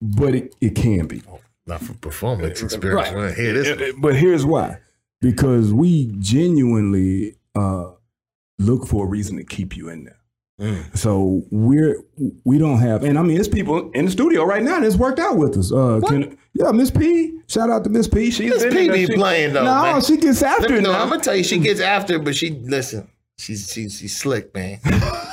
but 0.01 0.35
it, 0.35 0.55
it 0.61 0.75
can 0.75 1.07
be. 1.07 1.21
Not 1.65 1.81
for 1.81 1.93
performance 1.95 2.61
experience. 2.61 3.11
Right. 3.11 3.33
Hear 3.33 3.53
this. 3.53 3.93
But 3.97 4.15
here's 4.15 4.45
why: 4.45 4.79
because 5.21 5.73
we 5.73 6.13
genuinely 6.19 7.35
uh, 7.55 7.91
look 8.57 8.87
for 8.87 9.05
a 9.05 9.07
reason 9.07 9.37
to 9.37 9.43
keep 9.43 9.75
you 9.75 9.89
in 9.89 10.05
there. 10.05 10.19
Mm. 10.59 10.97
So 10.97 11.43
we're 11.51 12.01
we 12.43 12.57
don't 12.57 12.79
have, 12.79 13.03
and 13.03 13.19
I 13.19 13.21
mean, 13.21 13.37
it's 13.37 13.47
people 13.47 13.91
in 13.91 14.05
the 14.05 14.11
studio 14.11 14.43
right 14.43 14.63
now 14.63 14.79
that's 14.79 14.95
worked 14.95 15.19
out 15.19 15.37
with 15.37 15.55
us. 15.55 15.71
Uh, 15.71 16.01
can, 16.07 16.35
yeah, 16.53 16.71
Miss 16.71 16.89
P. 16.89 17.39
Shout 17.47 17.69
out 17.69 17.83
to 17.83 17.91
Miss 17.91 18.07
P. 18.07 18.31
She's 18.31 18.49
Miss 18.49 18.73
P 18.73 18.89
be 18.89 19.05
She- 19.05 19.13
playing 19.13 19.53
though. 19.53 19.63
No, 19.63 19.83
man. 19.83 20.01
she 20.01 20.17
gets 20.17 20.41
after 20.41 20.75
it 20.75 20.81
no, 20.81 20.93
now. 20.93 21.03
I'm 21.03 21.09
gonna 21.09 21.21
tell 21.21 21.35
you, 21.35 21.43
she 21.43 21.59
gets 21.59 21.79
after, 21.79 22.17
but 22.17 22.35
she 22.35 22.49
listen. 22.51 23.07
She's 23.37 23.71
she's 23.71 23.99
she's 23.99 24.17
slick, 24.17 24.53
man. 24.55 24.79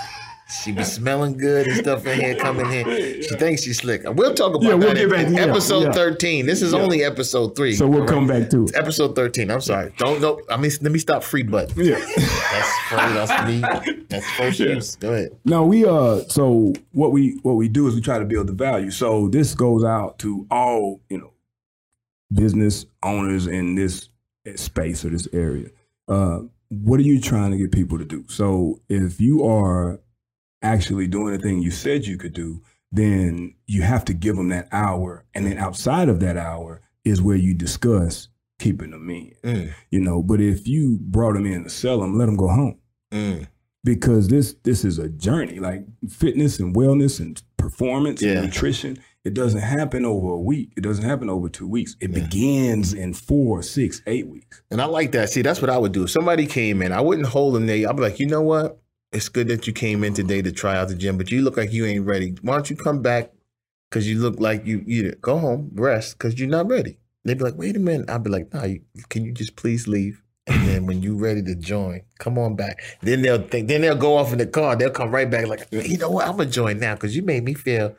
She 0.62 0.72
be 0.72 0.84
smelling 0.84 1.36
good 1.36 1.66
and 1.66 1.76
stuff 1.78 2.06
in 2.06 2.20
here, 2.20 2.36
coming 2.36 2.68
here. 2.70 3.22
She 3.22 3.34
thinks 3.36 3.62
she's 3.62 3.78
slick. 3.78 4.02
We'll 4.04 4.34
talk 4.34 4.54
about 4.54 4.62
Yeah, 4.62 4.74
we'll 4.74 4.88
that 4.88 4.96
get 4.96 5.10
back- 5.10 5.28
yeah, 5.30 5.40
episode 5.50 5.84
yeah. 5.84 5.92
13. 5.92 6.46
This 6.46 6.62
is 6.62 6.72
only 6.74 7.02
episode 7.04 7.56
three. 7.56 7.74
so 7.74 7.86
we'll 7.86 8.02
all 8.02 8.08
come 8.08 8.26
back 8.26 8.50
to 8.50 8.64
it. 8.64 8.72
Episode 8.74 9.16
13. 9.16 9.50
I'm 9.50 9.60
sorry. 9.60 9.92
Don't 9.98 10.20
go. 10.20 10.40
I 10.48 10.56
mean, 10.56 10.70
let 10.80 10.92
me 10.92 10.98
stop 10.98 11.22
free 11.22 11.42
button. 11.42 11.84
Yeah. 11.84 11.98
That's 11.98 12.78
first. 12.88 13.14
That's 13.28 13.48
me. 13.48 14.04
That's 14.08 14.30
first 14.32 14.60
use. 14.60 14.96
Go 14.96 15.12
ahead. 15.12 15.30
No, 15.44 15.64
we 15.66 15.84
uh 15.84 16.20
so 16.28 16.72
what 16.92 17.12
we 17.12 17.38
what 17.42 17.54
we 17.54 17.68
do 17.68 17.86
is 17.88 17.94
we 17.94 18.00
try 18.00 18.18
to 18.18 18.24
build 18.24 18.46
the 18.46 18.52
value. 18.52 18.90
So 18.90 19.28
this 19.28 19.54
goes 19.54 19.82
out 19.84 20.18
to 20.20 20.46
all, 20.50 21.00
you 21.08 21.18
know, 21.18 21.32
business 22.32 22.86
owners 23.02 23.46
in 23.46 23.74
this 23.74 24.08
space 24.56 25.04
or 25.04 25.10
this 25.10 25.28
area. 25.32 25.68
Uh 26.08 26.40
what 26.70 26.98
are 26.98 27.04
you 27.04 27.20
trying 27.20 27.50
to 27.52 27.56
get 27.56 27.70
people 27.72 27.98
to 27.98 28.04
do? 28.04 28.24
So 28.28 28.80
if 28.88 29.20
you 29.20 29.44
are 29.44 30.00
actually 30.64 31.06
doing 31.06 31.32
the 31.32 31.38
thing 31.38 31.60
you 31.62 31.70
said 31.70 32.06
you 32.06 32.16
could 32.16 32.32
do, 32.32 32.62
then 32.90 33.54
you 33.66 33.82
have 33.82 34.04
to 34.06 34.14
give 34.14 34.36
them 34.36 34.48
that 34.48 34.68
hour 34.72 35.24
and 35.34 35.46
then 35.46 35.58
outside 35.58 36.08
of 36.08 36.20
that 36.20 36.36
hour 36.36 36.80
is 37.04 37.20
where 37.20 37.36
you 37.36 37.52
discuss 37.54 38.28
keeping 38.58 38.90
them 38.92 39.10
in. 39.10 39.32
Mm, 39.42 39.72
You 39.90 40.00
know, 40.00 40.22
but 40.22 40.40
if 40.40 40.66
you 40.66 40.98
brought 41.00 41.34
them 41.34 41.44
in 41.46 41.64
to 41.64 41.70
sell 41.70 42.00
them, 42.00 42.16
let 42.16 42.26
them 42.26 42.36
go 42.36 42.48
home 42.48 42.78
mm. 43.12 43.46
because 43.82 44.28
this 44.28 44.54
this 44.62 44.84
is 44.84 44.98
a 44.98 45.08
journey 45.08 45.58
like 45.58 45.84
fitness 46.08 46.58
and 46.60 46.74
wellness 46.74 47.20
and 47.20 47.42
performance 47.56 48.22
Yeah. 48.22 48.34
and 48.34 48.42
nutrition 48.46 48.98
it 49.24 49.32
doesn't 49.34 49.60
happen 49.62 50.04
over 50.04 50.28
a 50.28 50.38
week 50.40 50.72
it 50.76 50.82
doesn't 50.82 51.04
happen 51.04 51.28
over 51.30 51.48
two 51.48 51.66
weeks 51.66 51.96
it 52.00 52.12
begins 52.12 52.92
in 52.92 53.12
four 53.14 53.62
six 53.62 54.02
eight 54.06 54.28
weeks 54.28 54.62
And 54.70 54.80
I 54.82 54.84
like 54.84 55.12
that. 55.12 55.30
See, 55.30 55.42
that's 55.42 55.60
what 55.62 55.70
I 55.70 55.78
would 55.78 55.92
do. 55.92 56.04
If 56.04 56.10
somebody 56.10 56.46
came 56.46 56.80
in, 56.82 56.92
I 56.92 57.00
wouldn't 57.00 57.26
hold 57.28 57.54
them 57.54 57.66
there. 57.66 57.88
I'd 57.88 57.96
be 57.96 58.02
like, 58.02 58.20
you 58.20 58.26
know 58.26 58.42
what? 58.42 58.78
It's 59.14 59.28
good 59.28 59.46
that 59.46 59.68
you 59.68 59.72
came 59.72 60.02
in 60.02 60.12
today 60.12 60.42
to 60.42 60.50
try 60.50 60.76
out 60.76 60.88
the 60.88 60.96
gym, 60.96 61.16
but 61.16 61.30
you 61.30 61.42
look 61.42 61.56
like 61.56 61.72
you 61.72 61.86
ain't 61.86 62.04
ready. 62.04 62.34
Why 62.42 62.54
don't 62.54 62.68
you 62.68 62.74
come 62.74 63.00
back? 63.00 63.30
Because 63.88 64.08
you 64.08 64.18
look 64.18 64.40
like 64.40 64.66
you 64.66 64.82
you 64.86 65.12
go 65.20 65.38
home, 65.38 65.70
rest, 65.74 66.18
because 66.18 66.36
you're 66.36 66.48
not 66.48 66.66
ready. 66.66 66.98
They'd 67.24 67.38
be 67.38 67.44
like, 67.44 67.56
wait 67.56 67.76
a 67.76 67.78
minute. 67.78 68.10
I'd 68.10 68.24
be 68.24 68.30
like, 68.30 68.52
nah, 68.52 68.64
you, 68.64 68.82
can 69.08 69.24
you 69.24 69.30
just 69.30 69.54
please 69.54 69.86
leave? 69.86 70.20
And 70.48 70.66
then 70.68 70.86
when 70.86 71.00
you 71.00 71.16
ready 71.16 71.42
to 71.44 71.54
join, 71.54 72.02
come 72.18 72.38
on 72.38 72.56
back. 72.56 72.82
Then 73.02 73.22
they'll 73.22 73.46
think. 73.46 73.68
Then 73.68 73.82
they'll 73.82 73.94
go 73.94 74.16
off 74.16 74.32
in 74.32 74.38
the 74.38 74.46
car. 74.46 74.74
They'll 74.74 74.90
come 74.90 75.12
right 75.12 75.30
back 75.30 75.46
like, 75.46 75.68
you 75.70 75.96
know 75.96 76.10
what? 76.10 76.26
I'm 76.26 76.36
gonna 76.36 76.50
join 76.50 76.80
now 76.80 76.94
because 76.94 77.14
you 77.14 77.22
made 77.22 77.44
me 77.44 77.54
feel 77.54 77.96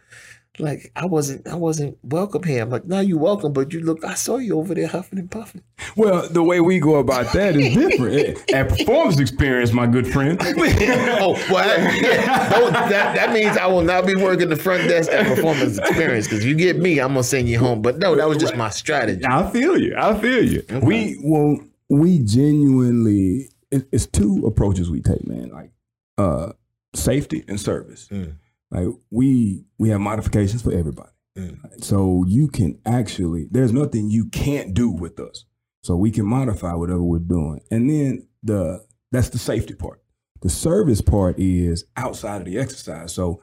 like 0.60 0.92
I 0.96 1.06
wasn't 1.06 1.48
I 1.48 1.56
wasn't 1.56 1.98
welcome 2.04 2.44
here. 2.44 2.64
I'm 2.64 2.70
like, 2.70 2.86
no, 2.86 3.00
you 3.00 3.18
welcome, 3.18 3.52
but 3.54 3.74
you 3.74 3.82
look. 3.82 4.04
I 4.06 4.14
saw 4.14 4.38
you 4.38 4.58
over 4.58 4.74
there 4.74 4.88
huffing 4.88 5.20
and 5.20 5.30
puffing. 5.30 5.64
well 5.98 6.28
the 6.30 6.42
way 6.44 6.60
we 6.62 6.80
go 6.80 6.96
about 6.96 7.34
that 7.34 7.56
is 7.56 7.74
different 7.76 8.52
at 8.54 8.70
performance 8.70 9.20
experience 9.20 9.74
my 9.74 9.86
good 9.88 10.08
friend 10.08 10.38
oh, 10.44 11.34
well, 11.52 11.80
yeah. 12.02 12.50
Don't- 12.50 12.74
that, 12.74 13.16
that 13.16 13.34
means 13.34 13.58
I 13.58 13.68
will 13.68 13.82
not 13.84 14.06
be 14.06 14.16
working 14.16 14.50
the 14.50 14.56
front 14.56 14.88
desk 14.88 15.12
at 15.12 15.26
Performance 15.28 15.78
Experience 15.78 16.28
because 16.28 16.46
you 16.46 16.56
get 16.56 16.78
me, 16.78 17.00
I'm 17.00 17.10
gonna 17.10 17.24
send 17.24 17.50
you 17.50 17.60
home. 17.60 17.82
But 17.82 17.98
no, 18.00 18.16
that 18.16 18.28
was 18.28 18.38
just 18.38 18.56
my 18.56 18.70
strategy. 18.70 19.26
i 19.26 19.50
feel 19.52 19.78
you 19.78 19.96
i 19.98 20.18
feel 20.20 20.44
you 20.46 20.64
we 20.82 21.18
well 21.24 21.60
we 21.90 22.20
genuinely 22.20 23.50
it, 23.72 23.88
it's 23.92 24.06
two 24.06 24.44
approaches 24.46 24.90
we 24.90 25.02
take 25.02 25.26
man 25.28 25.50
like 25.50 25.72
uh 26.18 26.52
safety 26.94 27.44
and 27.48 27.60
service 27.60 28.08
Mm. 28.12 28.36
Like 28.76 28.88
we 29.10 29.66
we 29.80 29.90
have 29.90 30.02
modifications 30.02 30.62
for 30.62 30.72
everybody 30.72 31.10
Mm. 31.38 31.84
So 31.84 32.24
you 32.28 32.48
can 32.48 32.80
actually, 32.86 33.48
there's 33.52 33.74
nothing 33.74 34.10
you 34.10 34.28
can't 34.30 34.74
do 34.74 34.90
with 34.90 35.20
us. 35.20 35.46
So 35.84 35.96
we 35.96 36.10
can 36.10 36.26
modify 36.26 36.74
whatever 36.74 37.04
we're 37.04 37.20
doing. 37.20 37.62
And 37.70 37.90
then 37.90 38.28
the 38.42 38.86
that's 39.12 39.30
the 39.30 39.38
safety 39.38 39.74
part. 39.76 40.02
The 40.42 40.50
service 40.50 41.02
part 41.02 41.38
is 41.38 41.86
outside 41.96 42.38
of 42.42 42.46
the 42.46 42.58
exercise. 42.58 43.14
So 43.14 43.42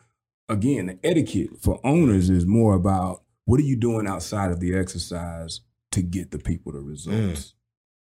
again, 0.48 0.86
the 0.86 0.98
etiquette 1.04 1.50
for 1.60 1.80
owners 1.84 2.30
is 2.30 2.46
more 2.46 2.74
about 2.74 3.22
what 3.44 3.60
are 3.60 3.64
you 3.64 3.76
doing 3.76 4.06
outside 4.06 4.50
of 4.50 4.60
the 4.60 4.74
exercise 4.76 5.60
to 5.92 6.02
get 6.02 6.30
the 6.30 6.38
people 6.38 6.72
the 6.72 6.80
results. 6.80 7.54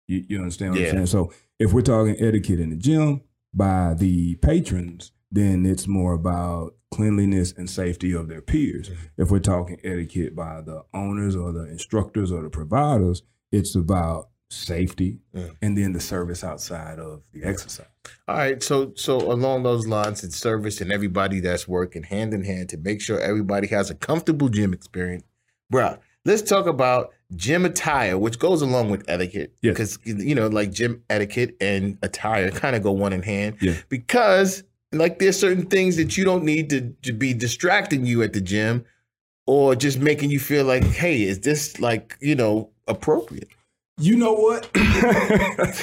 You, 0.07 0.25
you 0.29 0.39
understand 0.39 0.73
what 0.73 0.81
Yeah. 0.81 0.89
I'm 0.89 0.95
saying? 0.95 1.07
So 1.07 1.33
if 1.59 1.73
we're 1.73 1.83
talking 1.83 2.17
etiquette 2.19 2.61
in 2.61 2.71
the 2.71 2.77
gym 2.77 3.23
by 3.53 3.95
the 3.95 4.37
patrons, 4.37 5.13
then 5.31 5.65
it's 5.67 5.87
more 5.87 6.13
about 6.13 6.75
cleanliness 6.91 7.53
and 7.57 7.71
safety 7.71 8.13
of 8.13 8.29
their 8.29 8.43
peers. 8.43 8.91
If 9.17 9.31
we're 9.31 9.39
talking 9.39 9.79
etiquette 9.85 10.35
by 10.35 10.61
the 10.61 10.83
owners 10.93 11.37
or 11.37 11.53
the 11.53 11.65
instructors 11.69 12.33
or 12.33 12.43
the 12.43 12.51
providers, 12.51 13.23
it's 13.53 13.75
about 13.75 14.29
safety 14.53 15.21
Mm. 15.33 15.57
and 15.63 15.79
then 15.79 15.93
the 15.93 16.01
service 16.01 16.43
outside 16.43 16.99
of 16.99 17.23
the 17.33 17.45
exercise. 17.45 17.87
All 18.27 18.37
right, 18.37 18.61
so 18.61 18.93
so 18.97 19.17
along 19.19 19.63
those 19.63 19.87
lines, 19.87 20.25
it's 20.25 20.37
service 20.37 20.81
and 20.81 20.91
everybody 20.91 21.39
that's 21.39 21.69
working 21.69 22.03
hand 22.03 22.35
in 22.35 22.43
hand 22.45 22.69
to 22.71 22.77
make 22.77 23.01
sure 23.01 23.21
everybody 23.21 23.69
has 23.69 23.91
a 23.91 23.95
comfortable 23.95 24.49
gym 24.49 24.73
experience. 24.73 25.23
Bro, 25.71 25.99
let's 26.25 26.43
talk 26.43 26.67
about 26.67 27.13
gym 27.37 27.65
attire, 27.65 28.19
which 28.19 28.41
goes 28.41 28.61
along 28.61 28.91
with 28.91 29.05
etiquette. 29.09 29.55
Yes. 29.63 29.97
Because 29.97 30.25
you 30.27 30.35
know, 30.35 30.49
like 30.49 30.73
gym 30.73 31.05
etiquette 31.09 31.57
and 31.61 31.97
attire 32.03 32.51
kind 32.51 32.75
of 32.75 32.83
go 32.83 32.91
one 32.91 33.13
in 33.13 33.23
hand. 33.23 33.57
Yeah. 33.61 33.77
Because 33.89 34.65
like 34.93 35.19
there's 35.19 35.39
certain 35.39 35.67
things 35.67 35.97
that 35.97 36.17
you 36.17 36.25
don't 36.25 36.45
need 36.45 36.71
to, 36.71 36.95
to 37.03 37.13
be 37.13 37.33
distracting 37.33 38.07
you 38.07 38.23
at 38.23 38.33
the 38.33 38.41
gym 38.41 38.85
or 39.47 39.75
just 39.75 39.99
making 39.99 40.31
you 40.31 40.41
feel 40.41 40.65
like, 40.65 40.85
hey, 40.85 41.23
is 41.23 41.41
this 41.41 41.81
like, 41.81 42.17
you 42.21 42.35
know, 42.35 42.71
appropriate? 42.89 43.49
You 43.99 44.17
know 44.17 44.33
what? 44.33 44.71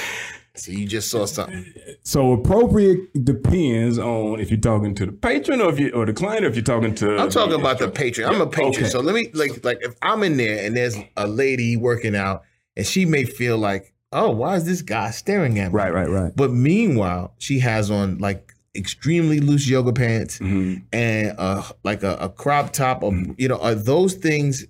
So 0.58 0.72
you 0.72 0.86
just 0.86 1.10
saw 1.10 1.24
something. 1.24 1.72
so 2.02 2.32
appropriate 2.32 3.24
depends 3.24 3.98
on 3.98 4.40
if 4.40 4.50
you're 4.50 4.58
talking 4.58 4.94
to 4.96 5.06
the 5.06 5.12
patron 5.12 5.60
or 5.60 5.70
if 5.70 5.78
you 5.78 5.90
or 5.90 6.04
the 6.04 6.12
client 6.12 6.44
or 6.44 6.48
if 6.48 6.56
you're 6.56 6.64
talking 6.64 6.94
to 6.96 7.16
I'm 7.16 7.30
talking 7.30 7.58
about 7.58 7.78
the 7.78 7.88
patron. 7.88 8.28
I'm 8.28 8.40
a 8.40 8.46
patron. 8.46 8.84
Okay. 8.84 8.88
So 8.88 9.00
let 9.00 9.14
me 9.14 9.30
like 9.34 9.64
like 9.64 9.78
if 9.82 9.94
I'm 10.02 10.22
in 10.24 10.36
there 10.36 10.66
and 10.66 10.76
there's 10.76 10.96
a 11.16 11.28
lady 11.28 11.76
working 11.76 12.16
out 12.16 12.42
and 12.76 12.84
she 12.84 13.04
may 13.04 13.24
feel 13.24 13.56
like, 13.56 13.94
oh, 14.12 14.30
why 14.30 14.56
is 14.56 14.64
this 14.64 14.82
guy 14.82 15.10
staring 15.10 15.58
at 15.60 15.68
me? 15.68 15.76
Right, 15.76 15.92
right, 15.92 16.08
right. 16.08 16.32
But 16.34 16.50
meanwhile, 16.50 17.34
she 17.38 17.60
has 17.60 17.88
on 17.88 18.18
like 18.18 18.54
extremely 18.78 19.40
loose 19.40 19.68
yoga 19.68 19.92
pants 19.92 20.38
Mhm. 20.38 20.84
and 20.92 21.34
uh 21.38 21.62
like 21.84 22.02
a, 22.02 22.14
a 22.16 22.28
crop 22.30 22.72
top 22.72 23.02
or 23.02 23.12
you 23.36 23.48
know, 23.48 23.58
are 23.58 23.74
those 23.74 24.14
things 24.14 24.64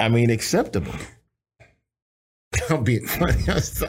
I 0.00 0.08
mean 0.08 0.30
acceptable? 0.30 0.94
I'm 2.70 2.82
being 2.84 3.06
funny. 3.06 3.42
That's 3.46 3.82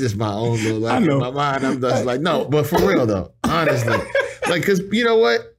just 0.00 0.16
my 0.16 0.32
own 0.32 0.62
little 0.62 0.80
like 0.80 1.02
in 1.02 1.18
my 1.18 1.30
mind. 1.30 1.66
I'm 1.66 1.80
just 1.80 2.04
like, 2.04 2.20
no, 2.20 2.44
but 2.44 2.66
for 2.66 2.78
real 2.86 3.06
though, 3.06 3.32
honestly. 3.44 3.98
Like, 4.48 4.64
cause 4.64 4.80
you 4.92 5.04
know 5.04 5.16
what? 5.16 5.56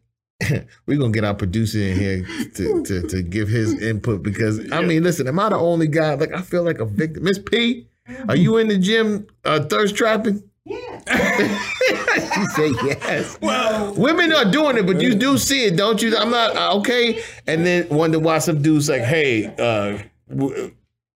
We're 0.86 0.98
gonna 0.98 1.12
get 1.12 1.25
our 1.25 1.34
producer 1.34 1.77
in 1.79 2.00
here 2.00 2.25
to, 2.56 2.84
to 2.86 3.01
to 3.10 3.22
give 3.22 3.50
his 3.50 3.74
input 3.82 4.24
because 4.24 4.62
I 4.72 4.82
mean, 4.82 5.03
listen, 5.03 5.27
am 5.27 5.38
I 5.39 5.50
the 5.50 5.58
only 5.58 5.88
guy? 5.88 6.13
Like, 6.13 6.32
I 6.34 6.41
feel 6.41 6.63
like 6.63 6.79
a 6.79 6.86
victim. 6.86 7.24
Miss 7.25 7.38
P, 7.38 7.89
are 8.29 8.38
you 8.38 8.56
in 8.56 8.70
the 8.70 8.77
gym 8.77 9.27
uh, 9.44 9.60
thirst 9.65 9.98
trapping? 9.98 10.41
She 10.67 12.45
said 12.55 12.71
yes. 12.83 13.38
Well, 13.41 13.93
Women 13.95 14.33
are 14.33 14.50
doing 14.50 14.77
it, 14.77 14.86
but 14.86 15.01
you 15.01 15.15
do 15.15 15.38
see 15.38 15.65
it, 15.65 15.77
don't 15.77 16.01
you? 16.01 16.15
I'm 16.17 16.31
not 16.31 16.55
uh, 16.55 16.77
okay. 16.79 17.21
And 17.47 17.65
then 17.65 17.88
wonder 17.89 18.19
why 18.19 18.39
some 18.39 18.62
dudes 18.62 18.89
like, 18.89 19.01
hey, 19.03 19.45
uh, 19.57 20.00
w- 20.29 20.75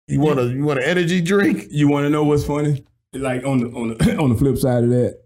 you 0.08 0.20
want 0.20 0.40
a 0.40 0.46
you 0.46 0.64
want 0.64 0.80
an 0.80 0.86
energy 0.86 1.22
drink? 1.22 1.68
you 1.70 1.88
want 1.88 2.06
to 2.06 2.10
know 2.10 2.24
what's 2.24 2.46
funny? 2.46 2.84
Like 3.14 3.44
on 3.46 3.60
the 3.60 3.68
on 3.70 3.98
the 3.98 4.18
on 4.20 4.30
the 4.30 4.36
flip 4.36 4.58
side 4.58 4.84
of 4.84 4.90
that, 4.90 5.20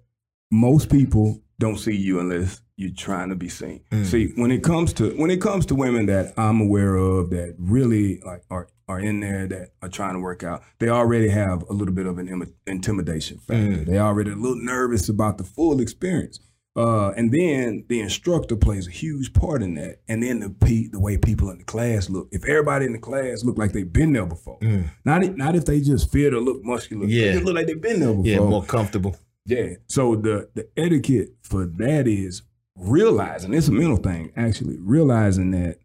most 0.51 0.89
people 0.89 1.41
don't 1.59 1.77
see 1.77 1.95
you 1.95 2.19
unless 2.19 2.61
you're 2.75 2.91
trying 2.95 3.29
to 3.29 3.35
be 3.35 3.49
seen. 3.49 3.81
Mm. 3.91 4.05
See, 4.05 4.31
when 4.35 4.51
it 4.51 4.63
comes 4.63 4.93
to 4.93 5.11
when 5.17 5.29
it 5.31 5.41
comes 5.41 5.65
to 5.67 5.75
women 5.75 6.05
that 6.07 6.33
I'm 6.37 6.59
aware 6.61 6.95
of 6.95 7.29
that 7.29 7.55
really 7.57 8.19
like 8.25 8.43
are 8.49 8.67
are 8.87 8.99
in 8.99 9.19
there 9.19 9.47
that 9.47 9.69
are 9.81 9.89
trying 9.89 10.13
to 10.13 10.19
work 10.19 10.43
out, 10.43 10.61
they 10.79 10.89
already 10.89 11.29
have 11.29 11.63
a 11.69 11.73
little 11.73 11.93
bit 11.93 12.05
of 12.05 12.17
an 12.17 12.27
im- 12.27 12.53
intimidation 12.67 13.37
factor. 13.37 13.63
Mm. 13.77 13.85
They 13.85 13.97
already 13.99 14.31
a 14.31 14.35
little 14.35 14.61
nervous 14.61 15.09
about 15.09 15.37
the 15.37 15.43
full 15.43 15.79
experience. 15.79 16.39
Uh, 16.75 17.09
and 17.11 17.31
then 17.31 17.85
the 17.87 17.99
instructor 18.01 18.55
plays 18.55 18.87
a 18.87 18.91
huge 18.91 19.31
part 19.33 19.61
in 19.61 19.75
that. 19.75 20.01
And 20.07 20.23
then 20.23 20.39
the 20.39 20.49
pe- 20.49 20.87
the 20.87 20.99
way 20.99 21.17
people 21.17 21.51
in 21.51 21.59
the 21.59 21.63
class 21.63 22.09
look. 22.09 22.27
If 22.31 22.45
everybody 22.45 22.85
in 22.85 22.93
the 22.93 22.97
class 22.99 23.43
look 23.43 23.59
like 23.59 23.73
they've 23.73 23.93
been 23.93 24.11
there 24.13 24.25
before, 24.25 24.57
Mm. 24.59 24.85
not 25.05 25.23
if- 25.23 25.35
not 25.35 25.55
if 25.55 25.65
they 25.65 25.81
just 25.81 26.11
fit 26.11 26.33
or 26.33 26.39
look 26.41 26.63
muscular. 26.63 27.05
Yeah. 27.05 27.33
they 27.33 27.39
look 27.41 27.53
like 27.55 27.67
they've 27.67 27.79
been 27.79 27.99
there 27.99 28.09
before. 28.09 28.25
Yeah, 28.25 28.39
more 28.39 28.63
comfortable. 28.65 29.15
Yeah. 29.45 29.75
So 29.87 30.15
the 30.15 30.49
the 30.55 30.67
etiquette 30.75 31.35
for 31.43 31.65
that 31.65 32.07
is 32.07 32.41
realizing 32.75 33.53
it's 33.53 33.67
a 33.67 33.71
mental 33.71 33.97
thing. 33.97 34.31
Actually, 34.35 34.77
realizing 34.79 35.51
that 35.51 35.77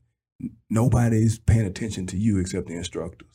nobody's 0.70 1.38
paying 1.38 1.66
attention 1.66 2.06
to 2.08 2.16
you 2.16 2.38
except 2.38 2.68
the 2.68 2.74
instructors. 2.74 3.28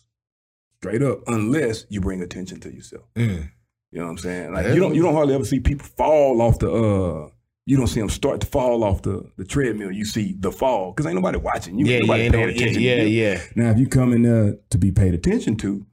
Straight 0.80 1.02
up, 1.02 1.20
unless 1.28 1.86
you 1.90 2.02
bring 2.02 2.22
attention 2.22 2.60
to 2.62 2.74
yourself. 2.74 3.06
Mm. 3.16 3.50
You 3.92 4.00
know 4.00 4.06
what 4.06 4.12
I'm 4.12 4.18
saying? 4.18 4.54
Like 4.54 4.68
you 4.68 4.80
don't 4.80 4.96
you 4.96 5.02
don't 5.02 5.14
hardly 5.14 5.36
ever 5.36 5.46
see 5.46 5.60
people 5.60 5.86
fall 5.86 6.42
off 6.42 6.60
the 6.60 6.72
uh. 6.72 7.30
You 7.66 7.78
don't 7.78 7.88
see 7.88 8.02
them 8.02 8.10
start 8.10 8.42
to 8.42 8.48
fall 8.48 8.84
off 8.84 9.04
the, 9.04 9.26
the 9.38 9.46
treadmill. 9.46 9.90
You 9.90 10.04
see 10.04 10.36
the 10.38 10.52
fall 10.52 10.92
because 10.92 11.06
ain't 11.06 11.16
nobody 11.16 11.38
watching 11.38 11.80
you. 11.80 11.86
Yeah, 11.86 11.96
ain't 11.96 12.08
yeah, 12.08 12.08
nobody 12.08 12.30
paying 12.30 12.48
no- 12.48 12.54
attention. 12.54 12.82
yeah, 12.82 12.96
to 12.96 13.08
you. 13.10 13.22
yeah. 13.22 13.42
Now, 13.56 13.72
if 13.72 13.78
you 13.78 13.88
come 13.88 14.12
in 14.12 14.24
there 14.24 14.58
to 14.70 14.78
be 14.78 14.92
paid 14.92 15.14
attention 15.14 15.56
to, 15.58 15.86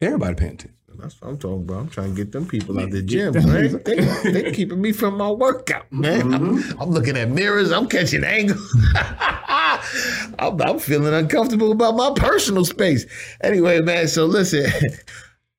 everybody 0.00 0.36
paying 0.36 0.52
attention. 0.52 0.76
That's 0.98 1.20
what 1.20 1.28
I'm 1.28 1.38
talking 1.38 1.62
about. 1.62 1.78
I'm 1.80 1.88
trying 1.88 2.14
to 2.14 2.16
get 2.16 2.32
them 2.32 2.46
people 2.46 2.78
out 2.78 2.90
the 2.90 3.02
gym, 3.02 3.32
right? 3.34 3.84
They, 3.84 3.96
they 4.30 4.52
keeping 4.52 4.80
me 4.80 4.92
from 4.92 5.16
my 5.16 5.30
workout, 5.30 5.90
man. 5.92 6.32
I'm, 6.32 6.42
Mm-hmm. 6.58 6.80
I'm 6.82 6.90
looking 6.90 7.16
at 7.16 7.28
mirrors. 7.30 7.72
I'm 7.72 7.88
catching 7.88 8.24
angles. 8.24 8.76
I'm, 8.94 10.60
I'm 10.60 10.78
feeling 10.78 11.12
uncomfortable 11.14 11.72
about 11.72 11.96
my 11.96 12.12
personal 12.16 12.64
space. 12.64 13.06
Anyway, 13.42 13.80
man. 13.80 14.08
So 14.08 14.26
listen, 14.26 14.66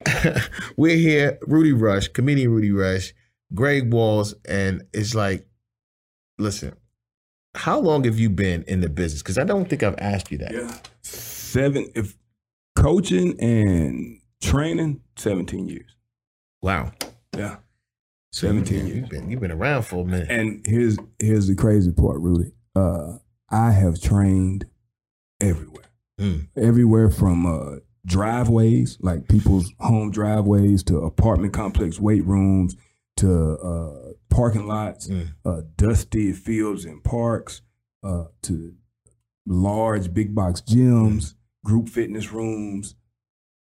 we're 0.77 0.95
here. 0.97 1.37
Rudy 1.47 1.73
Rush, 1.73 2.07
comedian 2.09 2.51
Rudy 2.51 2.71
Rush, 2.71 3.13
Greg 3.53 3.91
Walls, 3.93 4.33
and 4.47 4.83
it's 4.93 5.15
like, 5.15 5.45
listen. 6.37 6.75
How 7.55 7.79
long 7.79 8.03
have 8.05 8.17
you 8.17 8.31
been 8.31 8.63
in 8.63 8.81
the 8.81 8.89
business? 8.89 9.21
Because 9.21 9.37
I 9.37 9.43
don't 9.43 9.69
think 9.69 9.83
I've 9.83 9.99
asked 9.99 10.31
you 10.31 10.39
that. 10.39 10.53
Yeah. 10.53 10.75
Seven, 11.03 11.87
if 11.93 12.17
coaching 12.75 13.39
and 13.39 14.19
training, 14.43 15.01
17 15.15 15.67
years. 15.67 15.95
Wow. 16.61 16.91
Yeah. 17.35 17.57
17 18.31 18.85
years. 18.87 18.97
You've 18.97 19.09
been, 19.09 19.29
you've 19.29 19.39
been 19.41 19.51
around 19.51 19.83
for 19.83 20.03
a 20.03 20.05
minute. 20.05 20.27
And 20.29 20.65
here's 20.65 20.97
here's 21.19 21.47
the 21.47 21.55
crazy 21.55 21.91
part, 21.91 22.19
Rudy. 22.19 22.51
Uh, 22.75 23.17
I 23.49 23.71
have 23.71 24.01
trained 24.01 24.65
everywhere. 25.39 25.83
Mm. 26.19 26.47
Everywhere 26.57 27.09
from 27.09 27.45
uh, 27.45 27.77
driveways, 28.05 28.97
like 29.01 29.27
people's 29.27 29.71
home 29.79 30.09
driveways, 30.11 30.83
to 30.83 30.97
apartment 30.97 31.53
complex 31.53 31.99
weight 31.99 32.25
rooms, 32.25 32.75
to 33.17 33.57
uh, 33.59 34.13
parking 34.29 34.67
lots, 34.67 35.07
Mm. 35.07 35.27
uh, 35.45 35.61
dusty 35.75 36.31
fields 36.33 36.85
and 36.85 37.03
parks, 37.03 37.61
uh, 38.03 38.25
to 38.43 38.73
large 39.45 40.13
big 40.13 40.33
box 40.33 40.61
gyms, 40.61 41.35
group 41.63 41.89
fitness 41.89 42.31
rooms, 42.31 42.95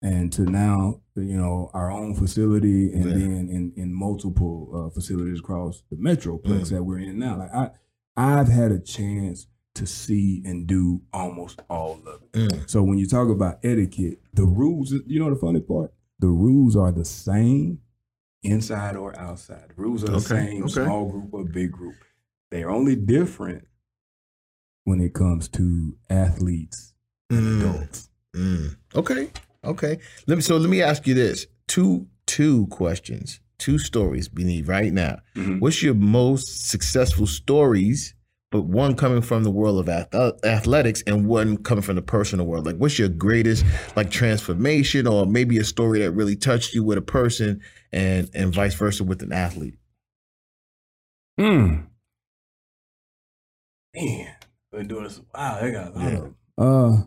and 0.02 0.32
to 0.32 0.42
now 0.42 1.00
you 1.14 1.36
know 1.36 1.70
our 1.74 1.90
own 1.90 2.14
facility, 2.14 2.92
and 2.92 3.04
Yeah. 3.06 3.14
then 3.14 3.48
in 3.48 3.72
in 3.76 3.94
multiple 3.94 4.70
uh, 4.74 4.90
facilities 4.90 5.40
across 5.40 5.82
the 5.90 5.96
metroplex 5.96 6.42
Mm. 6.66 6.70
that 6.70 6.82
we're 6.84 6.98
in 6.98 7.18
now. 7.18 7.38
Like 7.38 7.54
I, 7.54 7.70
I've 8.16 8.48
had 8.48 8.72
a 8.72 8.78
chance 8.80 9.46
to 9.74 9.86
see 9.86 10.42
and 10.44 10.66
do 10.66 11.00
almost 11.14 11.62
all 11.70 11.98
of 12.06 12.22
it. 12.22 12.32
Mm. 12.50 12.68
So 12.70 12.82
when 12.82 12.98
you 12.98 13.06
talk 13.06 13.28
about 13.30 13.58
etiquette, 13.64 14.20
the 14.34 14.44
rules, 14.44 14.92
you 15.06 15.18
know 15.18 15.30
the 15.30 15.36
funny 15.40 15.60
part? 15.60 15.94
The 16.18 16.28
rules 16.28 16.76
are 16.76 16.92
the 16.92 17.06
same 17.06 17.78
inside 18.42 18.96
or 18.96 19.18
outside. 19.18 19.70
The 19.74 19.82
rules 19.82 20.02
are 20.04 20.08
the 20.08 20.16
Okay, 20.16 20.50
same, 20.50 20.64
okay. 20.64 20.84
small 20.84 21.10
group 21.10 21.32
or 21.32 21.44
big 21.44 21.72
group. 21.72 21.94
They're 22.50 22.70
only 22.70 22.96
different 22.96 23.66
when 24.84 25.00
it 25.00 25.14
comes 25.14 25.48
to 25.48 25.96
athletes 26.10 26.92
and 27.30 27.40
Mm. 27.40 27.60
adults. 27.60 28.10
Mm. 28.34 28.76
Okay. 28.94 29.30
Okay. 29.64 29.98
Let 30.26 30.36
me 30.36 30.42
so 30.42 30.56
let 30.56 30.70
me 30.70 30.82
ask 30.82 31.06
you 31.06 31.14
this. 31.14 31.46
Two 31.68 32.06
two 32.26 32.66
questions. 32.68 33.40
Two 33.58 33.78
stories 33.78 34.28
we 34.32 34.44
need 34.44 34.66
right 34.66 34.92
now. 34.92 35.18
Mhm. 35.36 35.60
What's 35.60 35.82
your 35.82 35.94
most 35.94 36.68
successful 36.68 37.26
stories, 37.28 38.14
but 38.50 38.62
one 38.62 38.96
coming 38.96 39.22
from 39.22 39.44
the 39.44 39.50
world 39.52 39.78
of 39.78 39.88
ath- 39.88 40.44
athletics 40.44 41.02
and 41.06 41.26
one 41.26 41.56
coming 41.58 41.82
from 41.82 41.94
the 41.96 42.02
personal 42.02 42.46
world? 42.46 42.66
Like 42.66 42.76
what's 42.76 42.98
your 42.98 43.08
greatest 43.08 43.64
like 43.94 44.10
transformation 44.10 45.06
or 45.06 45.26
maybe 45.26 45.58
a 45.58 45.64
story 45.64 46.00
that 46.00 46.10
really 46.10 46.34
touched 46.34 46.74
you 46.74 46.82
with 46.82 46.98
a 46.98 47.02
person 47.02 47.60
and 47.92 48.28
and 48.34 48.52
vice 48.52 48.74
versa 48.74 49.04
with 49.04 49.22
an 49.22 49.32
athlete? 49.32 49.74
Hmm. 51.38 51.82
Man, 53.94 54.34
I've 54.72 54.78
been 54.78 54.88
doing 54.88 55.04
this. 55.04 55.20
Wow, 55.34 55.58
I 55.60 55.70
got 55.70 55.88
a 55.88 55.98
lot 55.98 56.12
of 56.12 56.20
them. 56.22 56.36
Uh, 56.58 57.02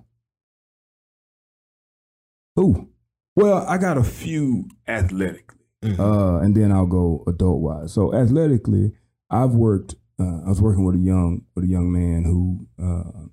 ooh. 2.59 2.87
Well, 3.35 3.65
I 3.67 3.77
got 3.77 3.97
a 3.97 4.03
few 4.03 4.67
athletically. 4.87 5.65
Mhm. 5.83 5.99
Uh, 5.99 6.39
and 6.39 6.55
then 6.55 6.71
I'll 6.71 6.87
go 6.87 7.23
adult 7.27 7.61
wise. 7.61 7.93
So 7.93 8.13
athletically, 8.13 8.93
I've 9.29 9.51
worked. 9.51 9.95
Uh, 10.17 10.41
I 10.45 10.49
was 10.49 10.61
working 10.61 10.85
with 10.85 10.95
a 10.95 10.99
young 10.99 11.41
with 11.55 11.65
a 11.65 11.67
young 11.67 11.91
man 11.91 12.23
who 12.23 12.67
uh, 12.81 13.27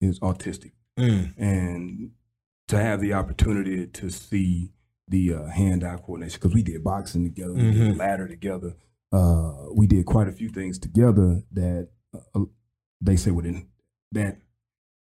is 0.00 0.20
autistic, 0.20 0.72
Mm. 0.98 1.32
and 1.38 2.10
to 2.68 2.76
have 2.78 3.00
the 3.00 3.14
opportunity 3.14 3.86
to 3.86 4.10
see 4.10 4.72
the 5.08 5.32
uh, 5.32 5.46
hand-eye 5.46 5.96
coordination 5.96 6.38
because 6.40 6.54
we 6.54 6.62
did 6.62 6.84
boxing 6.84 7.24
together, 7.24 7.54
we 7.54 7.62
Mhm. 7.62 7.72
did 7.72 7.96
ladder 7.96 8.28
together. 8.28 8.74
Uh, 9.10 9.68
we 9.74 9.86
did 9.86 10.04
quite 10.04 10.28
a 10.28 10.32
few 10.32 10.50
things 10.50 10.78
together 10.78 11.42
that 11.52 11.88
uh, 12.34 12.44
they 13.00 13.16
say 13.16 13.30
en- 13.30 13.66
that 14.12 14.38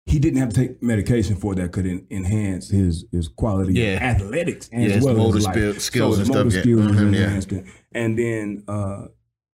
he 0.08 0.20
didn't 0.20 0.40
have 0.40 0.50
to 0.50 0.56
take 0.56 0.82
medication 0.82 1.36
for 1.36 1.54
that 1.56 1.72
could 1.74 1.86
en- 1.86 2.08
enhance 2.10 2.70
his 2.70 3.06
his 3.12 3.28
quality 3.28 3.74
Yeah. 3.74 3.96
of 3.98 4.02
athletics 4.22 4.70
Yeah, 4.72 4.80
as 4.96 5.04
well 5.04 5.16
motor 5.16 5.38
as 5.38 5.44
skill- 5.44 5.74
skills 5.76 6.16
so 6.16 6.22
and 6.22 6.30
motor 6.30 6.50
stuff, 6.50 6.54
yeah. 6.56 6.62
skills 6.62 6.88
was 6.88 6.96
Mhm, 6.98 7.52
yeah. 7.56 7.72
And 7.94 8.18
then 8.18 8.64
uh, 8.68 9.08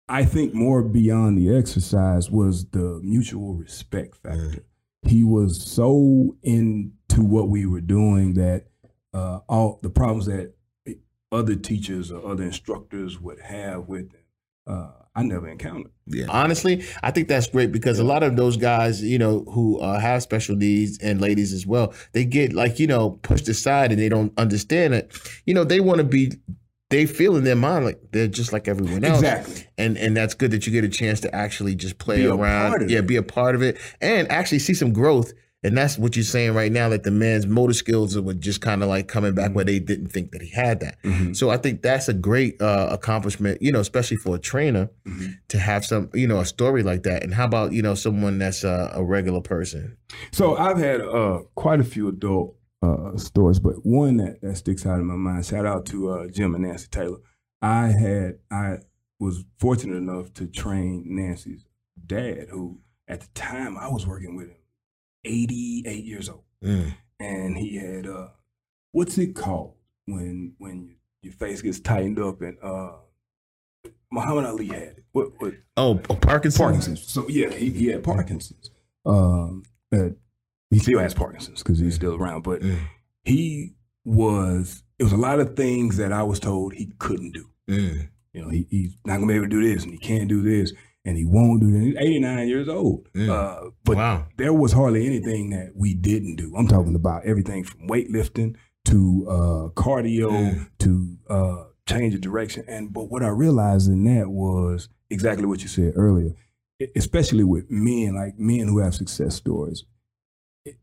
I 0.08 0.26
think 0.26 0.54
more 0.54 0.84
beyond 0.84 1.38
the 1.38 1.56
exercise 1.56 2.30
was 2.30 2.66
the 2.66 3.00
mutual 3.04 3.56
respect 3.56 4.18
factor. 4.18 4.64
He 5.08 5.24
was 5.24 5.62
so 5.62 6.36
into 6.44 7.24
what 7.24 7.50
we 7.50 7.66
were 7.66 7.82
doing 7.82 8.34
that 8.36 8.68
uh, 9.14 9.40
all 9.50 9.80
the 9.84 9.90
problems 9.90 10.26
that 10.28 10.54
other 11.32 11.56
teachers 11.56 12.12
or 12.12 12.26
other 12.32 12.44
instructors 12.44 13.20
would 13.20 13.40
have 13.40 13.88
with 13.88 14.12
him, 14.12 14.23
uh, 14.68 14.92
I 15.16 15.24
never 15.24 15.48
encountered. 15.48 15.92
Yeah. 16.08 16.26
Honestly, 16.30 16.84
I 17.04 17.12
think 17.12 17.28
that's 17.28 17.48
great 17.48 17.72
because 17.72 18.00
a 18.00 18.04
lot 18.04 18.24
of 18.24 18.36
those 18.36 18.58
guys, 18.58 19.02
you 19.04 19.20
know, 19.20 19.46
who 19.52 19.80
uh, 19.80 20.00
have 20.00 20.24
special 20.24 20.56
needs 20.56 20.98
and 21.00 21.22
ladies 21.22 21.54
as 21.54 21.68
well, 21.68 21.94
they 22.14 22.26
get 22.26 22.52
like, 22.54 22.80
you 22.80 22.88
know, 22.88 23.12
pushed 23.22 23.48
aside 23.48 23.92
and 23.92 24.02
they 24.02 24.10
don't 24.10 24.34
understand 24.38 24.94
it. 24.96 25.16
You 25.46 25.54
know, 25.54 25.64
they 25.64 25.80
want 25.80 26.00
to 26.00 26.04
be, 26.04 26.32
they 26.90 27.06
feel 27.06 27.36
in 27.36 27.44
their 27.44 27.56
mind 27.56 27.86
like 27.86 28.00
they're 28.12 28.28
just 28.28 28.54
like 28.54 28.68
everyone 28.68 29.04
else. 29.04 29.20
Exactly. 29.20 29.68
And 29.78 29.98
and 29.98 30.16
that's 30.18 30.34
good 30.34 30.52
that 30.52 30.66
you 30.66 30.74
get 30.74 30.84
a 30.84 30.90
chance 30.90 31.20
to 31.22 31.36
actually 31.36 31.76
just 31.76 31.98
play 31.98 32.18
Be 32.18 32.28
around. 32.28 32.90
yeah, 32.90 33.00
it. 33.00 33.08
be 33.08 33.16
a 33.16 33.24
part 33.24 33.56
of 33.56 33.62
it 33.62 33.78
and 34.02 34.30
actually 34.32 34.60
see 34.60 34.74
some 34.74 34.94
growth. 34.94 35.32
And 35.64 35.78
that's 35.78 35.98
what 35.98 36.16
you're 36.16 36.24
saying 36.24 36.54
right 36.54 36.72
now, 36.72 36.90
that 36.90 37.04
the 37.04 37.12
man's 37.12 37.48
motor 37.48 37.74
skills 37.74 38.20
were 38.20 38.34
just 38.34 38.62
kind 38.62 38.84
of 38.84 38.90
like 38.90 39.08
coming 39.08 39.34
back 39.34 39.52
where 39.54 39.64
they 39.66 39.80
didn't 39.80 40.08
think 40.08 40.32
that 40.32 40.42
he 40.42 40.50
had 40.50 40.80
that. 40.82 41.02
Mhm. 41.04 41.36
So 41.36 41.50
I 41.50 41.58
think 41.58 41.82
that's 41.82 42.10
a 42.10 42.14
great 42.14 42.62
uh, 42.62 42.90
accomplishment, 42.92 43.62
you 43.62 43.72
know, 43.72 43.80
especially 43.80 44.18
for 44.18 44.36
a 44.36 44.40
trainer 44.40 44.90
Mhm. 45.08 45.36
to 45.50 45.60
have 45.60 45.86
some, 45.86 46.10
you 46.14 46.28
know, 46.28 46.40
a 46.40 46.46
story 46.46 46.84
like 46.84 47.04
that. 47.04 47.24
And 47.24 47.34
how 47.34 47.46
about, 47.46 47.72
you 47.72 47.82
know, 47.82 47.96
someone 47.96 48.38
that's 48.40 48.64
a, 48.64 48.92
a 48.94 49.04
regular 49.04 49.42
person? 49.42 49.98
So 50.32 50.56
I've 50.58 50.78
had 50.78 51.02
uh, 51.02 51.40
quite 51.56 51.80
a 51.80 51.84
few 51.86 52.08
adult 52.10 52.58
uh, 52.82 53.16
stories, 53.18 53.60
but 53.60 53.76
one 53.86 54.18
that, 54.18 54.42
that 54.42 54.58
sticks 54.58 54.86
out 54.86 55.00
in 55.00 55.06
my 55.06 55.16
mind. 55.16 55.46
Shout 55.46 55.66
out 55.66 55.86
to 55.86 56.10
uh, 56.10 56.28
Jim 56.28 56.54
and 56.56 56.66
Nancy 56.66 56.88
Taylor. 56.92 57.20
I 57.62 57.88
had 57.88 58.40
I 58.52 58.80
was 59.20 59.46
fortunate 59.58 59.96
enough 59.96 60.34
to 60.34 60.48
train 60.48 61.06
Nancy's 61.08 61.64
dad, 62.06 62.48
who 62.50 62.80
at 63.08 63.22
the 63.22 63.28
time 63.34 63.78
I 63.78 63.88
was 63.88 64.06
working 64.06 64.36
with 64.36 64.48
him, 64.50 64.58
eighty 65.26 65.84
eight 65.86 66.04
years 66.06 66.30
old, 66.30 66.44
Mm. 66.64 66.94
and 67.20 67.58
he 67.58 67.76
had 67.78 68.08
uh, 68.08 68.28
what's 68.92 69.18
it 69.18 69.34
called 69.36 69.74
when 70.06 70.54
when 70.58 70.96
your 71.22 71.34
face 71.34 71.62
gets 71.62 71.80
tightened 71.80 72.20
up 72.20 72.42
and 72.42 72.58
uh, 72.62 72.94
Muhammad 74.12 74.46
Ali 74.46 74.68
had 74.68 74.82
it. 74.84 75.04
What 75.12 75.30
what 75.40 75.54
Oh, 75.78 76.00
oh, 76.10 76.16
Parkinson's? 76.16 76.58
Parkinson's. 76.60 77.12
So 77.12 77.28
yeah, 77.28 77.50
he, 77.50 77.70
he 77.72 77.88
had 77.88 78.04
Parkinson's. 78.04 78.70
Um, 79.06 79.64
he 79.92 80.80
still 80.80 81.00
has 81.00 81.14
Parkinson's 81.14 81.62
because 81.64 81.80
he's 81.80 81.96
still 81.96 82.16
around, 82.16 82.42
but 82.44 82.62
Mm. 82.62 82.80
he 83.24 83.74
was. 84.06 84.84
It 85.00 85.04
was 85.04 85.14
a 85.14 85.18
lot 85.18 85.40
of 85.40 85.56
things 85.56 85.98
that 85.98 86.14
I 86.14 86.24
was 86.24 86.40
told 86.40 86.74
he 86.74 86.92
couldn't 87.00 87.32
do. 87.34 87.50
Mm. 87.70 88.10
You 88.34 88.42
know, 88.42 88.50
he, 88.50 88.68
he's 88.70 88.96
not 89.06 89.16
gonna 89.18 89.28
be 89.28 89.34
able 89.36 89.46
to 89.46 89.50
do 89.50 89.64
this, 89.74 89.84
and 89.84 89.92
he 89.92 89.98
can't 90.00 90.28
do 90.30 90.42
this, 90.42 90.72
and 91.06 91.18
he 91.18 91.26
won't 91.26 91.62
do 91.62 91.72
that. 91.72 91.82
He's 91.82 91.96
89 91.98 92.48
years 92.48 92.70
old. 92.70 93.08
Mm. 93.14 93.30
Uh, 93.30 93.72
but 93.84 93.98
wow. 93.98 94.26
there 94.38 94.54
was 94.54 94.72
hardly 94.72 95.06
anything 95.06 95.50
that 95.52 95.72
we 95.76 95.94
didn't 95.94 96.36
do. 96.38 96.56
I'm 96.56 96.68
talking 96.68 96.96
about 96.96 97.26
everything 97.26 97.64
from 97.64 97.88
weightlifting 97.88 98.56
to 98.86 99.26
uh, 99.30 99.70
cardio 99.82 100.30
Mm. 100.30 100.70
to 100.80 101.18
uh, 101.30 101.64
change 101.88 102.14
of 102.16 102.22
direction. 102.22 102.66
And 102.68 102.94
but 102.94 103.10
what 103.10 103.24
I 103.24 103.28
realized 103.30 103.90
in 103.90 104.04
that 104.06 104.30
was 104.30 104.90
exactly 105.10 105.46
what 105.46 105.62
you 105.62 105.68
said 105.68 105.94
earlier, 105.96 106.32
especially 106.96 107.44
with 107.44 107.70
men, 107.70 108.16
like 108.16 108.38
men 108.40 108.68
who 108.68 108.80
have 108.80 108.96
success 108.96 109.36
stories. 109.36 109.84
It- 110.66 110.80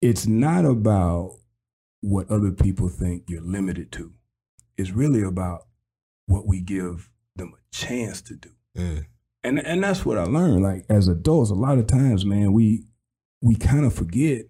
It's 0.00 0.26
not 0.26 0.64
about 0.64 1.36
what 2.02 2.30
other 2.30 2.50
people 2.52 2.88
think 2.88 3.24
you're 3.28 3.42
limited 3.42 3.92
to. 3.92 4.12
It's 4.78 4.90
really 4.90 5.22
about 5.22 5.66
what 6.26 6.46
we 6.46 6.60
give 6.62 7.10
them 7.36 7.52
a 7.54 7.60
chance 7.76 8.22
to 8.22 8.34
do 8.36 8.50
Mm. 8.76 9.04
And 9.44 9.58
and 9.64 9.82
that's 9.82 10.04
what 10.04 10.18
I 10.18 10.24
learned. 10.24 10.62
Like 10.62 10.84
as 10.88 11.08
adults, 11.08 11.50
a 11.50 11.54
lot 11.54 11.78
of 11.78 11.86
times, 11.86 12.24
man, 12.24 12.52
we 12.52 12.84
we 13.42 13.56
kind 13.56 13.84
of 13.84 13.94
forget 13.94 14.46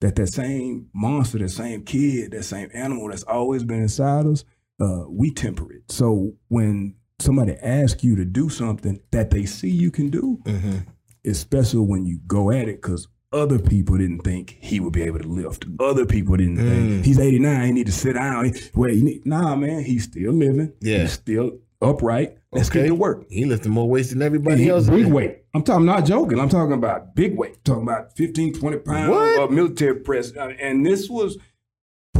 that 0.00 0.16
that 0.16 0.28
same 0.28 0.88
monster, 0.94 1.38
that 1.38 1.48
same 1.50 1.84
kid, 1.84 2.32
that 2.32 2.42
same 2.44 2.68
animal 2.74 3.08
that's 3.08 3.22
always 3.24 3.64
been 3.64 3.80
inside 3.82 4.26
us, 4.26 4.44
uh, 4.80 5.04
we 5.08 5.30
temper 5.30 5.72
it. 5.72 5.82
So 5.90 6.34
when 6.48 6.96
somebody 7.20 7.54
asks 7.62 8.04
you 8.04 8.16
to 8.16 8.24
do 8.24 8.48
something 8.48 9.00
that 9.12 9.30
they 9.30 9.46
see 9.46 9.70
you 9.70 9.90
can 9.90 10.10
do, 10.10 10.40
hmm 10.46 10.78
it's 11.26 11.38
special 11.38 11.86
when 11.86 12.04
you 12.04 12.18
go 12.26 12.50
at 12.50 12.68
it 12.68 12.82
because 12.82 13.08
other 13.32 13.58
people 13.58 13.96
didn't 13.96 14.20
think 14.20 14.58
he 14.60 14.78
would 14.78 14.92
be 14.92 15.04
able 15.04 15.18
to 15.20 15.26
lift. 15.26 15.64
Other 15.80 16.04
people 16.04 16.36
didn't 16.36 16.58
Mm. 16.58 16.68
think 16.68 17.04
he's 17.06 17.18
89, 17.18 17.64
he 17.66 17.72
need 17.72 17.86
to 17.86 17.92
sit 17.92 18.12
down. 18.12 18.52
Wait, 18.74 19.02
need, 19.02 19.24
nah, 19.24 19.56
man, 19.56 19.82
he's 19.84 20.04
still 20.04 20.34
living. 20.34 20.74
Yeah. 20.82 20.98
He's 20.98 21.12
still 21.12 21.52
upright. 21.84 22.36
Let's 22.52 22.68
Okay. 22.70 22.82
get 22.82 22.88
to 22.88 22.94
work. 22.94 23.24
He 23.30 23.44
lifted 23.44 23.68
more 23.70 23.88
weights 23.88 24.10
than 24.10 24.22
everybody 24.22 24.62
he- 24.64 24.68
else. 24.70 24.88
big 24.88 25.06
weight. 25.06 25.38
I'm 25.54 25.62
talking, 25.62 25.86
not 25.86 26.04
joking. 26.04 26.38
I'm 26.38 26.48
talking 26.48 26.72
about 26.72 27.14
big 27.14 27.36
weight. 27.36 27.64
talking 27.64 27.82
about 27.82 28.16
15, 28.16 28.52
20 28.54 28.78
pounds 28.78 29.10
What? 29.10 29.38
of 29.40 29.50
military 29.50 29.96
press. 29.96 30.32
Uh, 30.36 30.52
And 30.60 30.84
this 30.84 31.08
was 31.10 31.38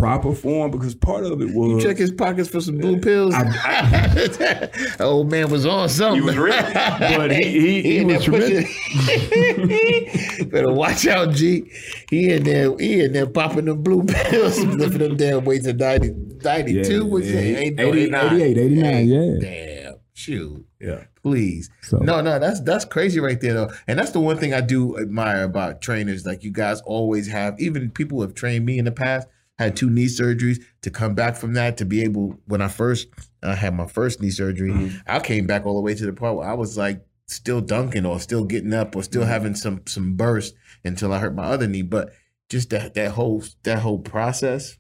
proper 0.05 0.35
form 0.35 0.71
because 0.71 0.95
part 0.95 1.25
of 1.25 1.41
it 1.41 1.47
was 1.47 1.69
You 1.69 1.75
was. 1.77 1.85
check 1.85 1.97
his 1.97 2.13
pockets 2.13 2.49
for 2.49 2.61
some 2.61 2.79
blue 2.79 3.01
pills. 3.01 3.35
old 5.01 5.31
man 5.31 5.51
was 5.51 5.65
on 5.67 5.89
something. 5.89 6.21
He 6.23 6.27
was 6.27 6.37
ready, 6.37 6.73
but 7.17 7.31
he- 7.33 7.43
he- 7.61 7.83
he 7.83 7.99
in 7.99 8.09
there 8.09 8.19
was 8.19 8.27
pushing- 8.29 8.67
Better 10.51 10.73
watch 10.73 11.07
out, 11.07 11.33
G. 11.35 11.71
He 12.11 12.31
in 12.31 12.45
there, 12.45 12.77
he 12.79 13.01
in 13.01 13.13
there 13.13 13.27
popping 13.27 13.65
them 13.67 13.83
blue 13.83 14.05
pills, 14.05 14.59
lifting 14.65 14.99
them 14.99 15.17
damn 15.17 15.45
weights 15.45 15.67
at 15.67 15.77
90, 15.77 16.11
92. 16.43 16.81
Yeah, 16.97 17.01
What's 17.03 17.27
yeah, 17.27 17.39
it? 17.41 17.57
Ain't 17.59 17.81
80, 17.81 18.01
89. 18.03 18.35
88, 18.35 18.59
89, 18.59 19.09
yeah. 19.09 19.35
Damn. 19.41 19.95
Shoot. 20.17 20.65
yeah. 20.81 21.05
Please. 21.23 21.71
So- 21.83 21.99
No, 21.99 22.21
no, 22.21 22.39
that's 22.39 22.61
that's 22.61 22.85
crazy 22.85 23.19
right 23.19 23.41
there 23.41 23.55
though. 23.55 23.71
And 23.89 23.99
that's 23.99 24.11
the 24.13 24.21
one 24.21 24.37
thing 24.39 24.53
I 24.55 24.61
do 24.61 24.99
admire 24.99 25.43
about 25.45 25.81
trainers. 25.81 26.25
Like 26.27 26.45
you 26.45 26.51
guys 26.53 26.81
always 26.83 27.27
have, 27.29 27.59
even 27.59 27.91
people 27.91 28.19
who 28.19 28.23
have 28.23 28.35
trained 28.35 28.65
me 28.67 28.79
in 28.79 28.85
the 28.85 28.93
past, 28.93 29.27
had 29.59 29.77
two 29.77 29.89
knee 29.91 30.07
surgeries 30.07 30.63
to 30.83 30.91
come 30.91 31.15
back 31.15 31.37
from 31.37 31.55
that 31.55 31.77
to 31.79 31.85
be 31.85 32.03
able 32.03 32.41
when 32.47 32.61
I 32.61 32.69
first 32.69 33.09
I 33.43 33.55
had 33.55 33.75
my 33.75 33.87
first 33.87 34.21
knee 34.21 34.31
surgery, 34.31 34.71
Mhm. 34.73 35.03
I 35.07 35.21
came 35.21 35.47
back 35.47 35.67
all 35.67 35.75
the 35.77 35.81
way 35.83 35.95
to 35.95 36.07
the 36.07 36.13
part 36.13 36.37
where 36.37 36.49
I 36.49 36.55
was 36.55 36.77
like 36.77 37.05
still 37.27 37.61
dunking 37.61 38.05
or 38.07 38.19
still 38.21 38.45
getting 38.45 38.75
up 38.75 38.97
or 38.97 39.03
still 39.03 39.23
Mhm. 39.23 39.29
having 39.29 39.55
some 39.55 39.83
some 39.87 40.15
burst 40.15 40.55
until 40.85 41.13
I 41.13 41.19
hurt 41.21 41.35
my 41.35 41.45
other 41.45 41.67
knee. 41.69 41.83
But 41.83 42.13
just 42.49 42.71
that 42.71 42.95
that 42.95 43.13
whole 43.13 43.45
that 43.63 43.81
whole 43.81 43.99
process, 44.01 44.77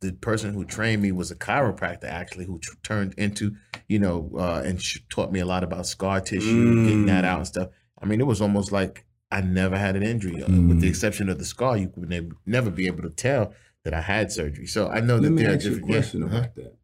the 0.00 0.12
person 0.12 0.54
who 0.54 0.64
trained 0.64 1.02
me 1.02 1.12
was 1.12 1.30
a 1.30 1.36
chiropractor 1.36 2.04
actually 2.04 2.46
who 2.46 2.58
tr- 2.58 2.76
turned 2.82 3.14
into 3.18 3.54
you 3.88 3.98
know 3.98 4.30
uh, 4.38 4.62
and 4.64 4.80
sh- 4.80 4.98
taught 5.10 5.32
me 5.32 5.40
a 5.40 5.46
lot 5.46 5.64
about 5.64 5.86
scar 5.86 6.20
tissue, 6.20 6.84
getting 6.84 7.06
that 7.06 7.24
Mm. 7.24 7.28
out 7.28 7.38
and 7.38 7.46
stuff. 7.46 7.68
I 8.00 8.06
mean, 8.06 8.20
it 8.20 8.26
was 8.26 8.40
almost 8.40 8.70
like 8.72 9.04
I 9.30 9.40
never 9.40 9.76
had 9.78 9.96
an 9.96 10.02
injury, 10.02 10.42
uh, 10.42 10.46
with 10.48 10.80
the 10.80 10.86
Mm. 10.86 10.90
exception 10.90 11.28
of 11.28 11.38
the 11.38 11.44
scar. 11.44 11.76
You 11.76 11.92
would 11.96 12.08
ne- 12.08 12.30
never 12.46 12.70
be 12.70 12.86
able 12.86 13.02
to 13.02 13.10
tell 13.10 13.52
that 13.84 13.94
I 13.94 14.00
had 14.00 14.32
surgery. 14.32 14.66
So 14.66 14.88
I 14.88 15.00
know 15.00 15.16
that 15.18 15.22
Let 15.22 15.32
me 15.32 15.42
there 15.42 15.52
are 15.52 15.54
ask 15.54 15.64
you 15.64 15.76
a 15.76 15.80
question 15.80 16.20
yeah, 16.20 16.26
uh-huh. 16.26 16.36
about 16.38 16.54
that. 16.56 16.76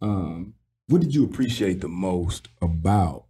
Um, 0.00 0.54
what 0.88 1.00
did 1.00 1.14
you 1.14 1.24
appreciate 1.24 1.80
the 1.80 1.88
most 1.88 2.48
about 2.62 3.26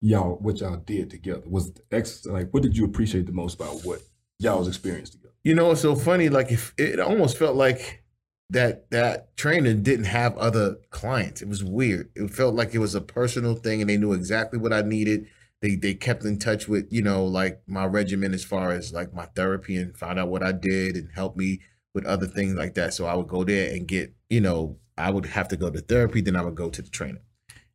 y'all? 0.00 0.36
What 0.36 0.60
y'all 0.60 0.76
did 0.76 1.10
together 1.10 1.42
was 1.46 1.72
the 1.72 1.82
ex 1.92 2.24
like. 2.26 2.52
What 2.52 2.62
did 2.62 2.76
you 2.76 2.84
appreciate 2.84 3.26
the 3.26 3.32
most 3.32 3.54
about 3.54 3.84
what 3.84 4.02
y'all's 4.38 4.68
experience 4.68 5.10
together? 5.10 5.34
You 5.44 5.54
know, 5.54 5.70
it's 5.70 5.80
so 5.80 5.94
funny. 5.94 6.28
Like 6.28 6.50
if 6.50 6.74
it 6.78 7.00
almost 7.00 7.36
felt 7.36 7.56
like 7.56 8.02
that 8.50 8.90
that 8.90 9.36
trainer 9.36 9.74
didn't 9.74 10.06
have 10.06 10.36
other 10.38 10.76
clients. 10.90 11.42
It 11.42 11.48
was 11.48 11.62
weird. 11.62 12.10
It 12.14 12.30
felt 12.30 12.54
like 12.54 12.74
it 12.74 12.78
was 12.78 12.94
a 12.94 13.00
personal 13.00 13.54
thing, 13.54 13.80
and 13.80 13.90
they 13.90 13.98
knew 13.98 14.12
exactly 14.12 14.58
what 14.58 14.72
I 14.72 14.82
needed. 14.82 15.26
They 15.60 15.74
they 15.74 15.94
kept 15.94 16.24
in 16.24 16.38
touch 16.38 16.68
with 16.68 16.86
you 16.90 17.02
know 17.02 17.24
like 17.24 17.60
my 17.66 17.84
regimen 17.84 18.34
as 18.34 18.44
far 18.44 18.72
as 18.72 18.92
like 18.92 19.12
my 19.12 19.26
therapy 19.34 19.76
and 19.76 19.96
found 19.96 20.18
out 20.18 20.28
what 20.28 20.42
I 20.42 20.52
did 20.52 20.96
and 20.96 21.10
helped 21.14 21.36
me 21.36 21.60
with 21.94 22.06
other 22.06 22.26
things 22.26 22.54
like 22.54 22.74
that. 22.74 22.94
So 22.94 23.06
I 23.06 23.14
would 23.14 23.28
go 23.28 23.44
there 23.44 23.72
and 23.74 23.86
get 23.86 24.14
you 24.30 24.40
know 24.40 24.78
I 24.96 25.10
would 25.10 25.26
have 25.26 25.48
to 25.48 25.56
go 25.56 25.70
to 25.70 25.80
therapy, 25.80 26.20
then 26.20 26.36
I 26.36 26.42
would 26.42 26.54
go 26.54 26.70
to 26.70 26.82
the 26.82 26.90
trainer, 26.90 27.22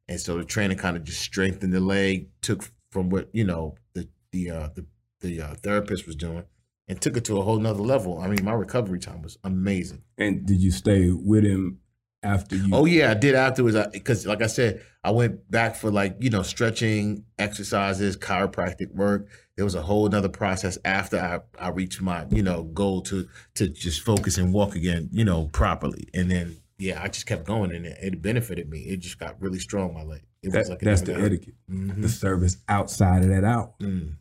and 0.08 0.20
so 0.20 0.38
the 0.38 0.46
trainer 0.46 0.76
kind 0.76 0.98
of 0.98 1.04
just 1.04 1.22
strengthened 1.22 1.74
the 1.74 1.80
leg, 1.80 2.30
took 2.42 2.70
from 2.92 3.10
what 3.10 3.30
you 3.34 3.44
know 3.44 3.76
the 3.94 4.08
the 4.32 4.50
uh, 4.50 4.70
the 4.76 4.86
the 5.20 5.42
uh, 5.42 5.56
therapist 5.56 6.06
was 6.06 6.16
doing 6.16 6.44
and 6.88 7.02
took 7.02 7.18
it 7.18 7.26
to 7.26 7.38
a 7.38 7.42
whole 7.42 7.60
nother 7.60 7.82
level. 7.82 8.20
I 8.20 8.28
mean, 8.28 8.44
my 8.44 8.54
recovery 8.54 9.00
time 9.00 9.22
was 9.22 9.38
amazing. 9.44 10.04
And 10.18 10.46
did 10.46 10.62
you 10.62 10.72
stay 10.72 11.12
with 11.12 11.44
him 11.44 11.80
after 12.24 12.56
you? 12.56 12.70
Oh 12.74 12.86
yeah, 12.86 13.12
I 13.12 13.14
did 13.14 13.36
afterwards 13.36 13.78
because, 13.92 14.26
like 14.26 14.42
I 14.42 14.48
said, 14.48 14.82
I 15.04 15.12
went 15.12 15.50
back 15.52 15.76
for 15.76 15.92
like 15.92 16.16
you 16.20 16.30
know 16.30 16.42
stretching 16.44 17.26
exercises, 17.38 18.18
chiropractic 18.18 18.94
work. 18.94 19.28
There 19.56 19.66
was 19.66 19.76
a 19.76 19.82
whole 19.82 20.08
nother 20.10 20.30
process 20.30 20.78
after 20.84 21.20
I, 21.20 21.40
I 21.64 21.70
reached 21.70 22.02
my 22.02 22.26
you 22.32 22.42
know 22.44 22.64
goal 22.64 23.02
to 23.04 23.28
to 23.56 23.68
just 23.68 24.02
focus 24.02 24.38
and 24.38 24.54
walk 24.54 24.76
again, 24.76 25.10
you 25.12 25.26
know, 25.26 25.48
properly. 25.48 26.08
And 26.14 26.32
then 26.32 26.58
yeah, 26.80 27.02
I 27.04 27.08
just 27.08 27.26
kept 27.28 27.46
going, 27.46 27.72
and 27.72 27.86
it, 27.86 27.98
it 28.02 28.22
benefited 28.22 28.70
me. 28.70 28.80
It 28.80 28.98
just 29.02 29.20
got 29.20 29.40
really 29.42 29.60
strong. 29.60 29.94
My 29.94 30.04
leg. 30.04 30.22
It 30.42 30.52
That- 30.52 30.70
like 30.70 30.82
it 30.82 30.86
that's 30.86 31.02
the 31.02 31.16
etiquette. 31.16 31.54
Mhm. 31.72 32.02
The 32.02 32.10
service 32.10 32.58
outside 32.68 33.24
of 33.24 33.30
that 33.30 33.44
out. 33.44 33.80
Mm. 33.80 34.16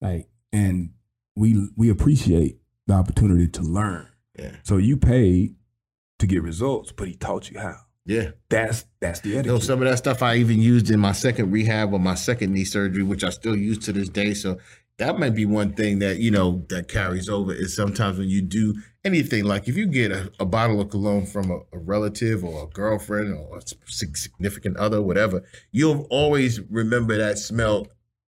Like, 0.00 0.28
and 0.52 0.90
we 1.34 1.68
we 1.76 1.88
appreciate 1.90 2.58
the 2.86 2.94
opportunity 2.94 3.48
to 3.48 3.62
learn. 3.62 4.06
Yeah, 4.38 4.52
So 4.62 4.76
you 4.76 4.96
paid 4.96 5.56
to 6.18 6.26
get 6.26 6.42
results, 6.42 6.92
but 6.92 7.08
he 7.08 7.14
taught 7.14 7.50
you 7.50 7.58
how. 7.60 7.76
yeah. 8.04 8.30
That's 8.48 8.84
that's 9.00 9.20
the 9.20 9.34
etiquette. 9.34 9.46
know, 9.46 9.58
some 9.58 9.80
of 9.82 9.88
that 9.88 9.98
stuff 9.98 10.22
I 10.22 10.36
even 10.36 10.60
used 10.60 10.90
in 10.90 11.00
my 11.00 11.12
second 11.12 11.50
rehab 11.50 11.92
or 11.92 12.00
my 12.00 12.14
second 12.14 12.52
knee 12.52 12.64
surgery, 12.64 13.02
which 13.02 13.24
I 13.24 13.30
still 13.30 13.56
use 13.56 13.78
to 13.86 13.92
this 13.92 14.08
day. 14.08 14.34
So 14.34 14.58
that 14.98 15.18
might 15.18 15.34
be 15.34 15.46
one 15.46 15.74
thing 15.74 16.00
that, 16.00 16.18
you 16.18 16.30
know, 16.30 16.64
that 16.70 16.88
carries 16.88 17.28
over 17.28 17.52
is 17.54 17.74
sometimes 17.74 18.18
when 18.18 18.28
you 18.28 18.42
do 18.42 18.74
anything, 19.04 19.44
like 19.44 19.68
if 19.68 19.76
you 19.76 19.86
get 19.86 20.10
a, 20.10 20.32
a 20.40 20.44
bottle 20.44 20.80
of 20.80 20.90
cologne 20.90 21.24
from 21.24 21.50
a, 21.50 21.58
a 21.72 21.78
relative 21.78 22.44
or 22.44 22.64
a 22.64 22.66
girlfriend 22.66 23.32
or 23.32 23.58
a 23.58 23.62
significant 23.86 24.76
other, 24.76 25.00
whatever, 25.00 25.44
you'll 25.70 26.06
always 26.10 26.60
remember 26.68 27.16
that 27.16 27.38
smell 27.38 27.86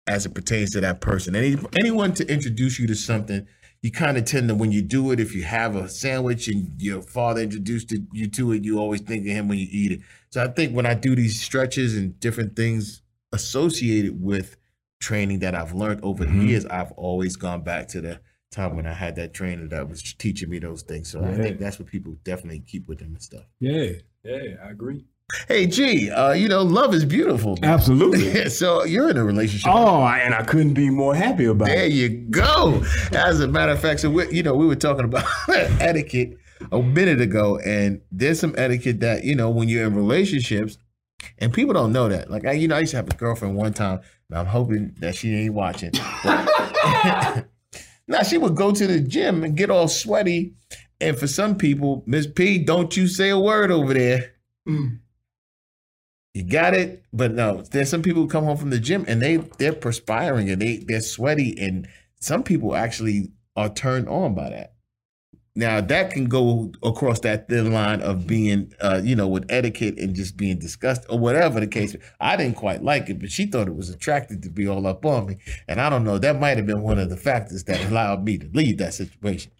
as 0.08 0.26
it 0.26 0.34
pertains 0.34 0.72
to 0.72 0.80
that 0.80 1.00
person. 1.00 1.36
Any, 1.36 1.56
anyone 1.78 2.12
to 2.14 2.26
introduce 2.26 2.80
you 2.80 2.88
to 2.88 2.96
something, 2.96 3.46
you 3.82 3.90
kind 3.92 4.16
of 4.18 4.24
tend 4.24 4.48
to, 4.48 4.54
when 4.54 4.72
you 4.72 4.82
do 4.82 5.12
it, 5.12 5.20
if 5.20 5.34
you 5.34 5.44
have 5.44 5.76
a 5.76 5.88
sandwich 5.88 6.48
and 6.48 6.72
your 6.80 7.00
father 7.02 7.42
introduced 7.42 7.92
you 8.12 8.26
to 8.28 8.52
it, 8.52 8.64
you 8.64 8.78
always 8.78 9.00
think 9.00 9.24
of 9.26 9.32
him 9.32 9.48
when 9.48 9.58
you 9.58 9.68
eat 9.70 9.92
it. 9.92 10.00
So 10.30 10.42
I 10.42 10.48
think 10.48 10.74
when 10.74 10.86
I 10.86 10.94
do 10.94 11.14
these 11.14 11.40
stretches 11.40 11.96
and 11.96 12.18
different 12.20 12.56
things 12.56 13.02
associated 13.32 14.20
with 14.22 14.56
training 15.00 15.38
that 15.40 15.54
I've 15.54 15.72
learned 15.74 16.00
over 16.02 16.24
the 16.24 16.32
Mhm. 16.32 16.48
years, 16.48 16.66
I've 16.66 16.90
always 16.92 17.36
gone 17.36 17.62
back 17.62 17.86
to 17.88 18.00
the 18.00 18.20
time 18.50 18.74
when 18.74 18.86
I 18.86 18.94
had 18.94 19.14
that 19.16 19.32
trainer 19.32 19.68
that 19.68 19.88
was 19.88 20.02
teaching 20.14 20.50
me 20.50 20.58
those 20.58 20.82
things. 20.82 21.08
So 21.08 21.22
I 21.22 21.36
think 21.36 21.58
that's 21.58 21.78
what 21.78 21.86
people 21.88 22.16
definitely 22.24 22.60
keep 22.60 22.88
with 22.88 22.98
them 22.98 23.08
and 23.12 23.22
stuff. 23.22 23.44
yeah, 23.60 23.90
yeah, 24.24 24.56
I 24.64 24.70
agree. 24.70 25.04
Hey, 25.46 25.66
G, 25.66 26.10
uh, 26.10 26.32
you 26.32 26.48
know, 26.48 26.62
love 26.62 26.94
is 26.94 27.04
beautiful. 27.04 27.56
man. 27.60 27.70
Absolutely. 27.74 28.48
so 28.48 28.84
you're 28.84 29.10
in 29.10 29.16
a 29.18 29.24
relationship. 29.24 29.70
oh, 29.70 30.00
I- 30.00 30.18
and 30.20 30.34
I 30.34 30.42
couldn't 30.42 30.72
be 30.74 30.88
more 30.88 31.14
happy 31.14 31.44
about 31.44 31.66
There 31.66 31.76
it. 31.76 31.78
There 31.80 31.88
you 31.88 32.08
go. 32.30 32.82
As 33.12 33.40
a 33.40 33.46
matter 33.48 33.72
of 33.72 33.80
fact, 33.80 34.00
so 34.00 34.10
we, 34.10 34.30
you 34.30 34.42
know, 34.42 34.54
we 34.54 34.66
were 34.66 34.74
talking 34.76 35.04
about 35.04 35.24
etiquette 35.48 36.38
a 36.72 36.80
minute 36.82 37.20
ago, 37.20 37.58
and 37.58 38.00
there's 38.10 38.40
some 38.40 38.54
etiquette 38.56 39.00
that 39.00 39.22
you 39.24 39.34
know 39.36 39.50
when 39.50 39.68
you're 39.68 39.86
in 39.86 39.94
relationships, 39.94 40.78
and 41.38 41.52
people 41.52 41.74
don't 41.74 41.92
know 41.92 42.08
that. 42.08 42.30
Like 42.30 42.46
I, 42.46 42.52
you 42.52 42.66
know, 42.66 42.76
I 42.76 42.80
used 42.80 42.92
to 42.92 42.96
have 42.96 43.08
a 43.10 43.14
girlfriend 43.14 43.54
one 43.54 43.74
time, 43.74 44.00
and 44.30 44.38
I'm 44.38 44.46
hoping 44.46 44.94
that 45.00 45.14
she 45.14 45.34
ain't 45.34 45.54
watching. 45.54 45.92
Now 48.10 48.22
she 48.22 48.38
would 48.38 48.56
go 48.56 48.72
to 48.72 48.86
the 48.86 49.00
gym 49.00 49.44
and 49.44 49.54
get 49.54 49.68
all 49.68 49.86
sweaty, 49.86 50.54
and 50.98 51.18
for 51.18 51.26
some 51.26 51.56
people, 51.58 52.02
Miss 52.06 52.26
P, 52.26 52.56
don't 52.58 52.96
you 52.96 53.06
say 53.06 53.28
a 53.28 53.38
word 53.38 53.70
over 53.70 53.92
there. 53.92 54.32
Mm. 54.66 55.00
You 56.38 56.44
got 56.44 56.72
it, 56.72 57.02
but 57.12 57.32
no. 57.32 57.62
There's 57.62 57.90
some 57.90 58.00
people 58.00 58.22
who 58.22 58.28
come 58.28 58.44
home 58.44 58.56
from 58.56 58.70
the 58.70 58.78
gym 58.78 59.04
and 59.08 59.20
they 59.20 59.38
they're 59.58 59.72
perspiring 59.72 60.48
and 60.48 60.62
they 60.62 60.76
they're 60.76 61.00
sweaty, 61.00 61.58
and 61.58 61.88
some 62.20 62.44
people 62.44 62.76
actually 62.76 63.32
are 63.56 63.68
turned 63.68 64.08
on 64.08 64.36
by 64.36 64.50
that. 64.50 64.74
Now 65.56 65.80
that 65.80 66.12
can 66.12 66.26
go 66.26 66.70
across 66.84 67.18
that 67.20 67.48
thin 67.48 67.72
line 67.72 68.02
of 68.02 68.28
being, 68.28 68.72
uh, 68.80 69.00
you 69.02 69.16
know, 69.16 69.26
with 69.26 69.46
etiquette 69.48 69.98
and 69.98 70.14
just 70.14 70.36
being 70.36 70.60
disgusted 70.60 71.10
or 71.10 71.18
whatever 71.18 71.58
the 71.58 71.66
case. 71.66 71.96
I 72.20 72.36
didn't 72.36 72.54
quite 72.54 72.84
like 72.84 73.10
it, 73.10 73.18
but 73.18 73.32
she 73.32 73.46
thought 73.46 73.66
it 73.66 73.74
was 73.74 73.90
attractive 73.90 74.42
to 74.42 74.48
be 74.48 74.68
all 74.68 74.86
up 74.86 75.04
on 75.04 75.26
me, 75.26 75.38
and 75.66 75.80
I 75.80 75.90
don't 75.90 76.04
know. 76.04 76.18
That 76.18 76.38
might 76.38 76.56
have 76.56 76.66
been 76.66 76.82
one 76.82 77.00
of 77.00 77.10
the 77.10 77.16
factors 77.16 77.64
that 77.64 77.84
allowed 77.90 78.22
me 78.22 78.38
to 78.38 78.48
leave 78.54 78.78
that 78.78 78.94
situation. 78.94 79.50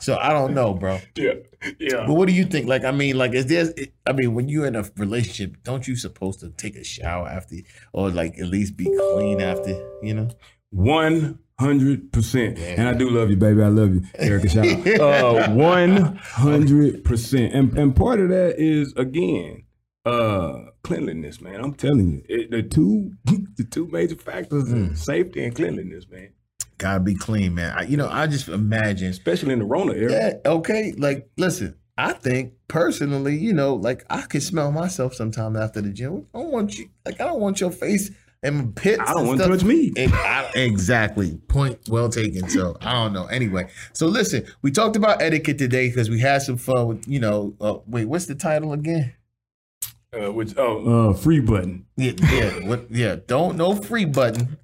So 0.00 0.16
I 0.16 0.32
don't 0.32 0.54
know, 0.54 0.74
bro. 0.74 1.00
Yeah, 1.16 1.34
yeah. 1.78 2.04
But 2.06 2.14
what 2.14 2.28
do 2.28 2.34
you 2.34 2.44
think? 2.44 2.66
Like, 2.66 2.84
I 2.84 2.90
mean, 2.90 3.16
like, 3.16 3.34
is 3.34 3.46
there? 3.46 3.72
I 4.06 4.12
mean, 4.12 4.34
when 4.34 4.48
you're 4.48 4.66
in 4.66 4.76
a 4.76 4.84
relationship, 4.96 5.56
don't 5.62 5.86
you 5.86 5.96
supposed 5.96 6.40
to 6.40 6.50
take 6.50 6.76
a 6.76 6.84
shower 6.84 7.28
after, 7.28 7.56
or 7.92 8.10
like 8.10 8.38
at 8.38 8.46
least 8.46 8.76
be 8.76 8.84
clean 8.84 9.40
after? 9.40 9.70
You 10.02 10.14
know. 10.14 10.30
One 10.70 11.38
hundred 11.58 12.12
percent. 12.12 12.58
And 12.58 12.88
I 12.88 12.94
do 12.94 13.08
love 13.08 13.30
you, 13.30 13.36
baby. 13.36 13.62
I 13.62 13.68
love 13.68 13.94
you, 13.94 14.02
Erica. 14.16 14.48
Shout 14.48 14.66
out. 15.00 15.00
Uh, 15.00 15.50
One 15.52 16.16
hundred 16.16 17.04
percent. 17.04 17.54
And 17.54 17.78
and 17.78 17.94
part 17.94 18.18
of 18.20 18.28
that 18.30 18.56
is 18.58 18.92
again, 18.96 19.64
uh, 20.04 20.64
cleanliness, 20.82 21.40
man. 21.40 21.60
I'm 21.62 21.74
telling 21.74 22.10
you, 22.10 22.22
it, 22.28 22.50
the 22.50 22.62
two 22.62 23.12
the 23.24 23.64
two 23.64 23.86
major 23.88 24.16
factors 24.16 24.72
are 24.72 24.94
safety 24.96 25.44
and 25.44 25.54
cleanliness, 25.54 26.08
man. 26.10 26.30
Gotta 26.78 27.00
be 27.00 27.14
clean, 27.14 27.54
man. 27.54 27.76
I, 27.76 27.82
you 27.82 27.96
know, 27.96 28.08
I 28.08 28.26
just 28.26 28.48
imagine. 28.48 29.08
Especially 29.08 29.52
in 29.52 29.60
the 29.60 29.64
Rona 29.64 29.92
era. 29.92 30.12
Yeah. 30.12 30.32
Okay. 30.50 30.92
Like, 30.96 31.28
listen. 31.36 31.76
I 31.96 32.12
think 32.12 32.54
personally, 32.66 33.36
you 33.38 33.52
know, 33.52 33.76
like 33.76 34.04
I 34.10 34.22
can 34.22 34.40
smell 34.40 34.72
myself 34.72 35.14
sometime 35.14 35.54
after 35.56 35.80
the 35.80 35.90
gym. 35.90 36.26
I 36.34 36.38
don't 36.40 36.50
want 36.50 36.76
you. 36.76 36.88
Like, 37.06 37.20
I 37.20 37.24
don't 37.26 37.38
want 37.38 37.60
your 37.60 37.70
face 37.70 38.10
and 38.42 38.74
pits. 38.74 39.00
I 39.00 39.14
don't 39.14 39.28
want 39.28 39.40
to 39.40 39.46
touch 39.46 39.62
me. 39.62 39.92
I- 39.96 40.50
Exactly. 40.56 41.36
Point 41.48 41.78
well 41.88 42.08
taken. 42.08 42.48
So 42.48 42.76
I 42.80 42.94
don't 42.94 43.12
know. 43.12 43.26
Anyway, 43.26 43.68
so 43.92 44.08
listen, 44.08 44.44
we 44.60 44.72
talked 44.72 44.96
about 44.96 45.22
etiquette 45.22 45.56
today 45.58 45.88
because 45.88 46.10
we 46.10 46.18
had 46.18 46.42
some 46.42 46.56
fun 46.56 46.86
with, 46.88 47.06
you 47.06 47.20
know, 47.20 47.54
uh, 47.60 47.78
wait, 47.86 48.06
what's 48.06 48.26
the 48.26 48.34
title 48.34 48.72
again? 48.72 49.14
Uh, 50.12 50.32
which 50.32 50.54
oh, 50.56 51.10
uh, 51.10 51.14
free 51.14 51.40
button. 51.40 51.86
Yeah, 51.96 52.12
yeah, 52.22 52.50
what, 52.68 52.90
yeah. 52.90 53.16
Don't 53.26 53.56
no 53.56 53.74
free 53.74 54.04
button, 54.04 54.58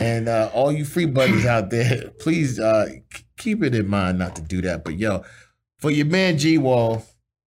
and 0.00 0.28
uh, 0.28 0.50
all 0.54 0.72
you 0.72 0.84
free 0.84 1.06
buddies 1.06 1.46
out 1.46 1.70
there, 1.70 2.10
please 2.20 2.58
uh, 2.60 2.88
k- 3.12 3.24
keep 3.36 3.62
it 3.62 3.74
in 3.74 3.88
mind 3.88 4.18
not 4.18 4.36
to 4.36 4.42
do 4.42 4.60
that. 4.62 4.84
But 4.84 4.98
yo, 4.98 5.22
for 5.78 5.90
your 5.90 6.06
man 6.06 6.38
G 6.38 6.58
Wall, 6.58 7.04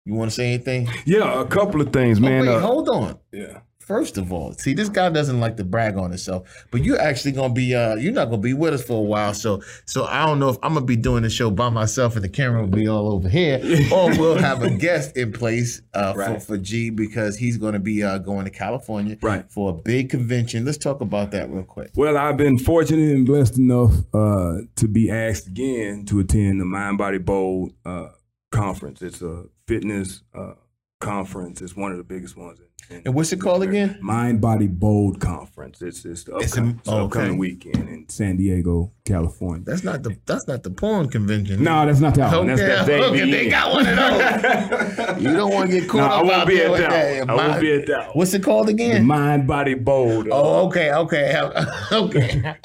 you 0.06 0.14
want 0.14 0.32
to 0.32 0.36
say 0.36 0.54
anything? 0.54 0.90
Yeah, 1.06 1.42
a 1.42 1.46
couple 1.46 1.82
of 1.82 1.92
things, 1.94 2.18
Oh, 2.20 2.22
man. 2.22 2.42
wait, 2.46 2.50
Uh, 2.56 2.60
hold 2.60 2.90
on. 2.90 3.20
yeah. 3.32 3.60
First 3.92 4.18
of 4.18 4.32
all, 4.32 4.54
see, 4.54 4.74
this 4.74 4.88
guy 4.88 5.10
doesn't 5.10 5.40
like 5.42 5.58
to 5.58 5.64
brag 5.66 5.98
on 5.98 6.12
himself, 6.12 6.66
but 6.72 6.84
you're 6.84 7.00
actually 7.00 7.34
gonna 7.34 7.54
be 7.54 7.76
uh 7.76 7.96
you're 7.96 8.14
not 8.14 8.26
gonna 8.30 8.42
be 8.42 8.54
with 8.54 8.74
us 8.74 8.84
for 8.84 8.98
a 9.00 9.02
while. 9.02 9.34
So 9.34 9.62
so 9.86 10.06
I 10.06 10.26
don't 10.26 10.40
know 10.40 10.48
if 10.50 10.58
I'm 10.64 10.74
gonna 10.76 10.86
be 10.86 10.96
doing 10.96 11.24
the 11.24 11.30
show 11.30 11.52
by 11.52 11.70
myself 11.70 12.16
and 12.16 12.24
the 12.24 12.30
camera 12.30 12.62
will 12.62 12.70
be 12.70 12.88
all 12.88 13.12
over 13.12 13.28
here, 13.28 13.60
or 13.94 14.10
we'll 14.18 14.38
have 14.38 14.64
a 14.64 14.70
guest 14.70 15.18
in 15.18 15.34
place 15.34 15.82
uh 15.94 16.14
Right. 16.16 16.42
for, 16.42 16.56
for 16.56 16.58
G 16.58 16.90
because 16.90 17.36
he's 17.38 17.58
gonna 17.58 17.80
be 17.80 18.02
uh 18.04 18.18
going 18.20 18.46
to 18.46 18.52
California 18.52 19.18
Right. 19.22 19.52
for 19.52 19.72
a 19.72 19.74
big 19.74 20.10
convention. 20.10 20.64
Let's 20.64 20.78
talk 20.78 21.02
about 21.02 21.32
that 21.32 21.50
real 21.52 21.64
quick. 21.64 21.92
Well, 21.96 22.18
I've 22.18 22.38
been 22.38 22.58
fortunate 22.58 23.12
and 23.14 23.26
blessed 23.26 23.58
enough 23.58 23.94
uh, 24.14 24.60
to 24.78 24.88
be 24.88 25.12
asked 25.12 25.48
again 25.48 26.06
to 26.06 26.20
attend 26.22 26.62
the 26.62 26.66
Mind 26.66 26.98
Body 26.98 27.18
Bold 27.18 27.74
uh, 27.86 28.08
conference. 28.52 29.02
It's 29.02 29.22
a 29.22 29.44
fitness 29.68 30.24
uh, 30.34 30.54
conference. 31.00 31.62
It's 31.62 31.76
one 31.76 31.92
of 31.92 31.98
the 31.98 32.04
biggest 32.04 32.38
ones. 32.38 32.60
In, 32.60 32.66
in 32.66 32.71
And 32.90 33.14
what's 33.16 33.32
it 33.32 33.40
called 33.40 33.64
again? 33.64 33.98
Mind 34.02 34.42
Body 34.42 34.68
Bold 34.68 35.22
conference. 35.22 35.82
It's 35.82 36.04
it's 36.06 36.24
the 36.26 36.36
It's 36.38 36.52
upcoming, 36.54 36.72
a- 36.72 36.78
it's 36.78 36.86
the 36.90 36.92
oh, 36.96 37.06
upcoming 37.06 37.30
okay. 37.32 37.38
weekend 37.38 37.90
in 37.90 38.10
San 38.10 38.36
Diego, 38.38 38.92
California. 39.06 39.64
That's 39.66 39.84
not 39.84 40.04
the 40.04 40.18
that's 40.26 40.48
not 40.48 40.64
the 40.64 40.72
porn 40.72 41.08
convention. 41.10 41.64
no, 41.64 41.86
that's 41.86 42.00
not 42.02 42.16
that 42.16 42.36
one. 42.38 42.50
Okay, 42.50 42.66
That's, 42.66 42.88
that's 42.88 43.04
okay, 43.06 43.20
AVN. 43.22 43.32
they 43.32 43.50
got 43.50 43.74
one 43.74 43.88
of 43.88 43.96
those. 43.96 45.22
You 45.22 45.34
don't 45.34 45.54
want 45.54 45.70
to 45.72 45.80
get 45.80 45.90
caught 45.90 45.98
No, 45.98 46.06
up 46.06 46.12
I 46.20 46.24
won't 46.24 46.48
be 46.50 46.62
at 46.62 46.72
that 46.72 46.90
that. 46.90 47.30
I 47.30 47.34
won't 47.36 47.62
be 47.62 47.74
at 47.74 47.88
that. 47.88 48.16
What's 48.16 48.34
it 48.34 48.44
called 48.44 48.68
The 48.68 48.72
again? 48.74 49.06
Mind 49.06 49.48
Body 49.48 49.74
Bold 49.76 50.28
Oh, 50.32 50.66
okay, 50.68 50.92
okay, 50.94 51.38
okay. 51.92 52.56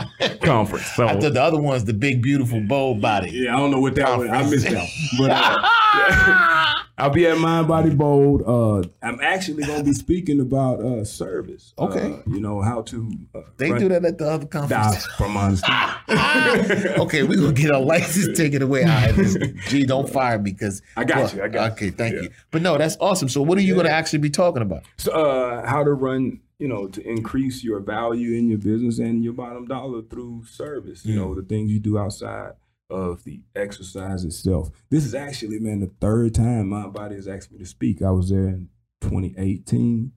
Conference. 0.42 0.86
So, 0.92 1.06
I 1.06 1.18
thought 1.20 1.32
the 1.34 1.42
other 1.42 1.60
one's 1.60 1.84
the 1.84 1.94
big, 1.94 2.22
beautiful, 2.22 2.60
bold 2.60 3.00
body. 3.00 3.30
yeah, 3.30 3.54
I 3.54 3.58
don't 3.58 3.70
know 3.70 3.80
what 3.80 3.94
that 3.96 4.18
was. 4.18 4.28
I 4.28 4.42
missed 4.48 4.64
that. 4.68 4.88
one. 5.18 5.28
But 5.28 5.30
uh, 5.30 6.72
I'll 6.98 7.10
be 7.10 7.26
at 7.26 7.36
Mind 7.36 7.68
Body 7.68 7.94
Bold. 7.94 8.42
Uh, 8.46 8.88
I'm 9.02 9.20
actually 9.20 9.64
going 9.64 9.80
to 9.80 9.84
be 9.84 9.92
speaking 9.92 10.40
about 10.40 10.80
uh, 10.80 11.04
service. 11.04 11.74
Okay. 11.78 12.14
Uh, 12.14 12.18
you 12.26 12.40
know 12.40 12.62
how 12.62 12.80
to. 12.82 13.10
Uh, 13.34 13.40
They 13.58 13.70
run- 13.70 13.80
do 13.80 13.88
that 13.90 14.04
at 14.04 14.16
the 14.18 14.26
other 14.30 14.46
conference. 14.46 14.70
That's 14.94 15.06
from 15.16 15.32
my 15.32 15.44
understanding. 15.46 15.96
okay, 17.00 17.22
we're 17.22 17.36
gonna 17.36 17.52
get 17.52 17.70
our 17.70 17.80
license 17.82 18.36
taken 18.38 18.62
away. 18.62 18.82
All 18.82 18.88
right, 18.88 19.14
this, 19.14 19.36
gee, 19.68 19.84
don't 19.84 20.08
fire 20.08 20.38
me 20.38 20.52
because 20.52 20.80
I 20.96 21.04
got 21.04 21.34
you, 21.34 21.42
I 21.42 21.48
got 21.48 21.64
you. 21.66 21.72
okay, 21.72 21.84
you. 21.86 21.90
thank 21.92 22.14
Yeah. 22.14 22.20
you. 22.22 22.30
But 22.50 22.62
no, 22.62 22.78
that's 22.78 22.96
awesome. 23.00 23.28
So, 23.28 23.42
what 23.42 23.58
are 23.58 23.62
you 23.62 23.74
gonna 23.74 23.88
actually 23.90 24.20
be 24.20 24.30
talking 24.30 24.62
about? 24.62 24.84
So, 24.96 25.12
uh, 25.12 25.66
how 25.66 25.84
to 25.84 25.92
run, 25.92 26.40
you 26.58 26.68
know, 26.68 26.88
to 26.88 27.06
increase 27.06 27.62
your 27.62 27.80
value 27.80 28.36
in 28.36 28.48
your 28.48 28.58
business 28.58 28.98
and 28.98 29.22
your 29.22 29.34
bottom 29.34 29.66
dollar 29.66 30.02
through 30.02 30.44
service. 30.46 31.04
You 31.04 31.16
know, 31.16 31.34
the 31.34 31.42
things 31.42 31.70
you 31.70 31.80
do 31.80 31.98
outside 31.98 32.52
of 32.88 33.24
the 33.24 33.42
exercise 33.54 34.24
itself. 34.24 34.70
This 34.90 35.04
is 35.04 35.14
actually, 35.14 35.58
man, 35.58 35.80
the 35.80 35.92
third 36.00 36.34
time 36.34 36.68
my 36.68 36.86
body 36.86 37.16
has 37.16 37.28
asked 37.28 37.52
me 37.52 37.58
to 37.58 37.66
speak. 37.66 38.00
I 38.00 38.10
was 38.10 38.30
there 38.30 38.48
in 38.48 38.68
2018, 39.02 40.12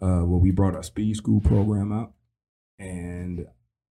uh, 0.00 0.20
where 0.20 0.38
we 0.38 0.50
brought 0.50 0.74
our 0.74 0.82
speed 0.82 1.16
school 1.16 1.40
program 1.40 1.92
out, 1.92 2.12
and 2.78 3.46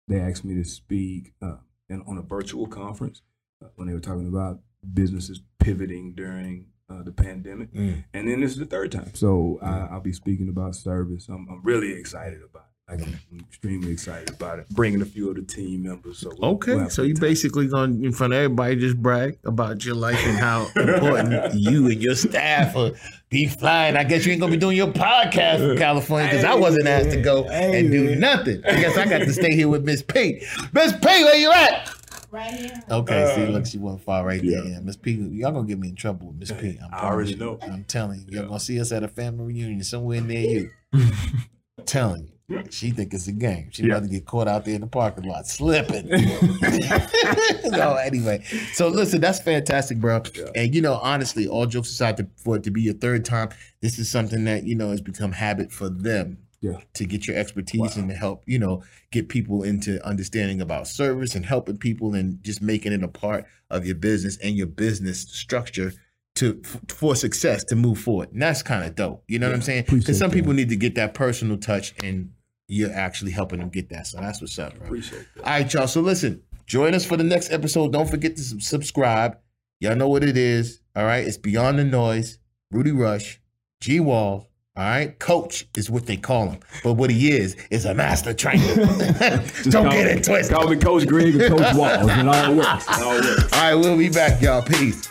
they 0.07 0.19
asked 0.19 0.45
me 0.45 0.55
to 0.55 0.63
speak 0.63 1.33
uh, 1.41 1.57
in, 1.89 2.01
on 2.07 2.17
a 2.17 2.21
virtual 2.21 2.67
conference 2.67 3.21
uh, 3.63 3.69
when 3.75 3.87
they 3.87 3.93
were 3.93 3.99
talking 3.99 4.27
about 4.27 4.59
businesses 4.93 5.41
pivoting 5.59 6.13
during 6.13 6.67
uh, 6.89 7.03
the 7.03 7.11
pandemic. 7.11 7.73
Mm. 7.73 8.03
And 8.13 8.27
then 8.29 8.41
this 8.41 8.51
is 8.51 8.57
the 8.57 8.65
third 8.65 8.91
time. 8.91 9.11
So 9.13 9.59
I, 9.61 9.87
I'll 9.91 10.01
be 10.01 10.13
speaking 10.13 10.49
about 10.49 10.75
service. 10.75 11.27
I'm, 11.29 11.47
I'm 11.49 11.61
really 11.63 11.93
excited 11.93 12.39
about 12.43 12.63
it. 12.63 12.69
Like, 12.85 12.99
I'm 13.31 13.39
extremely 13.47 13.93
excited 13.93 14.29
about 14.29 14.59
it. 14.59 14.67
Bringing 14.69 15.01
a 15.01 15.05
few 15.05 15.29
of 15.29 15.37
the 15.37 15.41
team 15.41 15.83
members. 15.83 16.19
So 16.19 16.31
we'll- 16.37 16.51
Okay, 16.55 16.75
we'll 16.75 16.89
so 16.89 17.01
you 17.03 17.15
basically 17.15 17.67
gonna 17.67 17.93
in 17.93 18.11
front 18.11 18.33
of 18.33 18.37
everybody 18.39 18.75
just 18.75 18.97
brag 19.01 19.37
about 19.45 19.85
your 19.85 19.95
life 19.95 20.19
and 20.25 20.37
how 20.37 20.67
important 20.75 21.53
you 21.55 21.87
and 21.87 22.01
your 22.03 22.15
staff 22.15 22.75
are 22.75 22.91
be 23.29 23.47
flying. 23.47 23.95
I 23.95 24.03
guess 24.03 24.25
you 24.25 24.33
ain't 24.33 24.41
gonna 24.41 24.51
be 24.51 24.57
doing 24.57 24.75
your 24.75 24.91
podcast 24.91 25.65
from 25.65 25.77
California 25.77 26.27
because 26.29 26.43
I 26.43 26.55
wasn't 26.55 26.85
asked 26.87 27.11
to 27.11 27.21
go 27.21 27.45
and 27.45 27.89
do 27.89 28.15
nothing. 28.17 28.61
I 28.65 28.81
guess 28.81 28.97
I 28.97 29.05
got 29.05 29.19
to 29.19 29.31
stay 29.33 29.55
here 29.55 29.69
with 29.69 29.85
Miss 29.85 30.03
P. 30.03 30.45
Miss 30.73 30.91
P, 30.91 30.99
where 31.05 31.37
you 31.37 31.51
at? 31.53 31.89
Right 32.33 32.51
here. 32.51 32.83
Okay, 32.89 33.31
see, 33.35 33.43
Uh, 33.45 33.49
look, 33.49 33.65
she 33.67 33.77
went 33.77 34.01
far 34.01 34.25
right 34.25 34.41
there. 34.41 34.65
yeah. 34.65 34.71
Yeah, 34.71 34.79
Miss 34.79 34.97
P, 34.97 35.11
y'all 35.11 35.51
gonna 35.51 35.67
get 35.67 35.77
me 35.77 35.89
in 35.89 35.95
trouble 35.95 36.27
with 36.29 36.37
Miss 36.37 36.51
P. 36.51 36.79
I'm 36.83 36.89
I 36.91 37.03
already 37.05 37.35
telling 37.35 37.59
you. 37.61 37.67
know. 37.67 37.73
I'm 37.73 37.83
telling 37.83 38.25
you, 38.27 38.37
y'all 38.39 38.47
gonna 38.47 38.59
see 38.59 38.79
us 38.81 38.91
at 38.91 39.03
a 39.03 39.07
family 39.07 39.45
reunion 39.53 39.83
somewhere 39.83 40.19
near 40.19 40.49
you. 40.49 40.69
I'm 40.93 41.85
telling 41.85 42.31
you, 42.49 42.63
she 42.71 42.89
think 42.89 43.13
it's 43.13 43.27
a 43.27 43.31
game. 43.31 43.69
She 43.71 43.83
Yeah. 43.83 43.97
about 43.97 44.03
to 44.03 44.09
get 44.09 44.25
caught 44.25 44.47
out 44.47 44.65
there 44.65 44.73
in 44.73 44.81
the 44.81 44.87
parking 44.87 45.25
lot 45.25 45.45
slipping. 45.47 46.07
so 47.71 47.95
anyway. 47.95 48.43
So 48.73 48.87
listen, 48.87 49.21
that's 49.21 49.39
fantastic, 49.39 49.99
bro. 49.99 50.23
Yeah. 50.35 50.45
And 50.55 50.73
you 50.73 50.81
know, 50.81 50.95
honestly, 50.95 51.47
all 51.47 51.65
jokes 51.67 51.89
aside, 51.89 52.17
to, 52.17 52.27
for 52.37 52.55
it 52.57 52.63
to 52.63 52.71
be 52.71 52.81
your 52.81 52.95
third 52.95 53.25
time, 53.25 53.49
this 53.81 53.99
is 53.99 54.09
something 54.09 54.43
that 54.45 54.63
you 54.63 54.75
know 54.75 54.89
has 54.89 55.01
become 55.01 55.31
habit 55.33 55.71
for 55.71 55.87
them. 55.89 56.39
Yeah. 56.63 56.77
To 56.93 57.05
get 57.05 57.27
your 57.27 57.35
expertise 57.37 57.81
Wow. 57.81 57.89
and 57.97 58.09
to 58.09 58.15
help, 58.15 58.43
you 58.47 58.57
know, 58.57 58.83
get 59.11 59.27
people 59.27 59.63
into 59.63 60.03
understanding 60.07 60.61
about 60.61 60.87
service 60.87 61.35
and 61.35 61.45
helping 61.45 61.77
people 61.77 62.15
and 62.15 62.41
just 62.41 62.61
making 62.61 62.93
it 62.93 63.03
a 63.03 63.07
part 63.09 63.45
of 63.69 63.85
your 63.85 63.95
business 63.95 64.37
and 64.41 64.55
your 64.55 64.67
business 64.67 65.19
structure 65.21 65.91
to 66.35 66.61
f- 66.63 66.79
for 66.87 67.15
success 67.17 67.65
to 67.65 67.75
move 67.75 67.99
forward. 67.99 68.31
And 68.31 68.41
that's 68.41 68.63
kind 68.63 68.85
of 68.85 68.95
dope. 68.95 69.23
You 69.27 69.39
know 69.39 69.47
what 69.49 69.55
I'm 69.55 69.61
saying? 69.61 69.85
Because 69.89 70.17
some 70.17 70.29
that. 70.29 70.35
people 70.35 70.53
need 70.53 70.69
to 70.69 70.77
get 70.77 70.95
that 70.95 71.13
personal 71.13 71.57
touch 71.57 71.93
and 72.01 72.31
you're 72.69 72.93
actually 72.93 73.31
helping 73.31 73.59
them 73.59 73.67
get 73.69 73.89
that. 73.89 74.07
So 74.07 74.19
that's 74.19 74.39
what's 74.39 74.57
up, 74.57 74.73
bro. 74.77 74.85
Appreciate 74.87 75.25
that. 75.35 75.43
All 75.43 75.51
right, 75.51 75.73
y'all. 75.73 75.85
So 75.87 75.99
listen, 75.99 76.41
join 76.65 76.93
us 76.95 77.05
for 77.05 77.17
the 77.17 77.25
next 77.25 77.51
episode. 77.51 77.91
Don't 77.91 78.09
forget 78.09 78.37
to 78.37 78.41
subscribe. 78.41 79.37
Y'all 79.81 79.97
know 79.97 80.07
what 80.07 80.23
it 80.23 80.37
is. 80.37 80.79
All 80.95 81.03
right. 81.03 81.27
It's 81.27 81.37
Beyond 81.37 81.77
the 81.77 81.83
Noise. 81.83 82.39
Rudy 82.71 82.91
Rush, 82.93 83.41
G 83.81 83.99
Wall. 83.99 84.47
All 84.75 84.83
right. 84.83 85.17
Coach 85.19 85.67
is 85.75 85.89
what 85.91 86.07
they 86.07 86.17
call 86.17 86.49
him. 86.49 86.59
But 86.83 86.93
what 86.93 87.11
he 87.11 87.31
is, 87.31 87.55
is 87.69 87.85
a 87.85 87.93
master 87.93 88.33
trainer. 88.33 88.65
Don't 88.75 89.71
call 89.71 89.91
get 89.91 90.05
me- 90.05 90.11
it 90.13 90.23
twisted. 90.23 90.55
Call 90.55 90.67
me 90.67 90.77
Coach 90.77 91.05
Greg 91.07 91.35
or 91.39 91.47
Coach 91.49 91.75
Walls. 91.75 92.09
It 92.11 92.27
all 92.27 92.55
works. 92.55 92.85
All 92.99 93.11
works. 93.11 93.53
All 93.53 93.59
right. 93.61 93.75
We'll 93.75 93.97
be 93.97 94.09
back, 94.09 94.41
y'all. 94.41 94.63
Peace. 94.63 95.09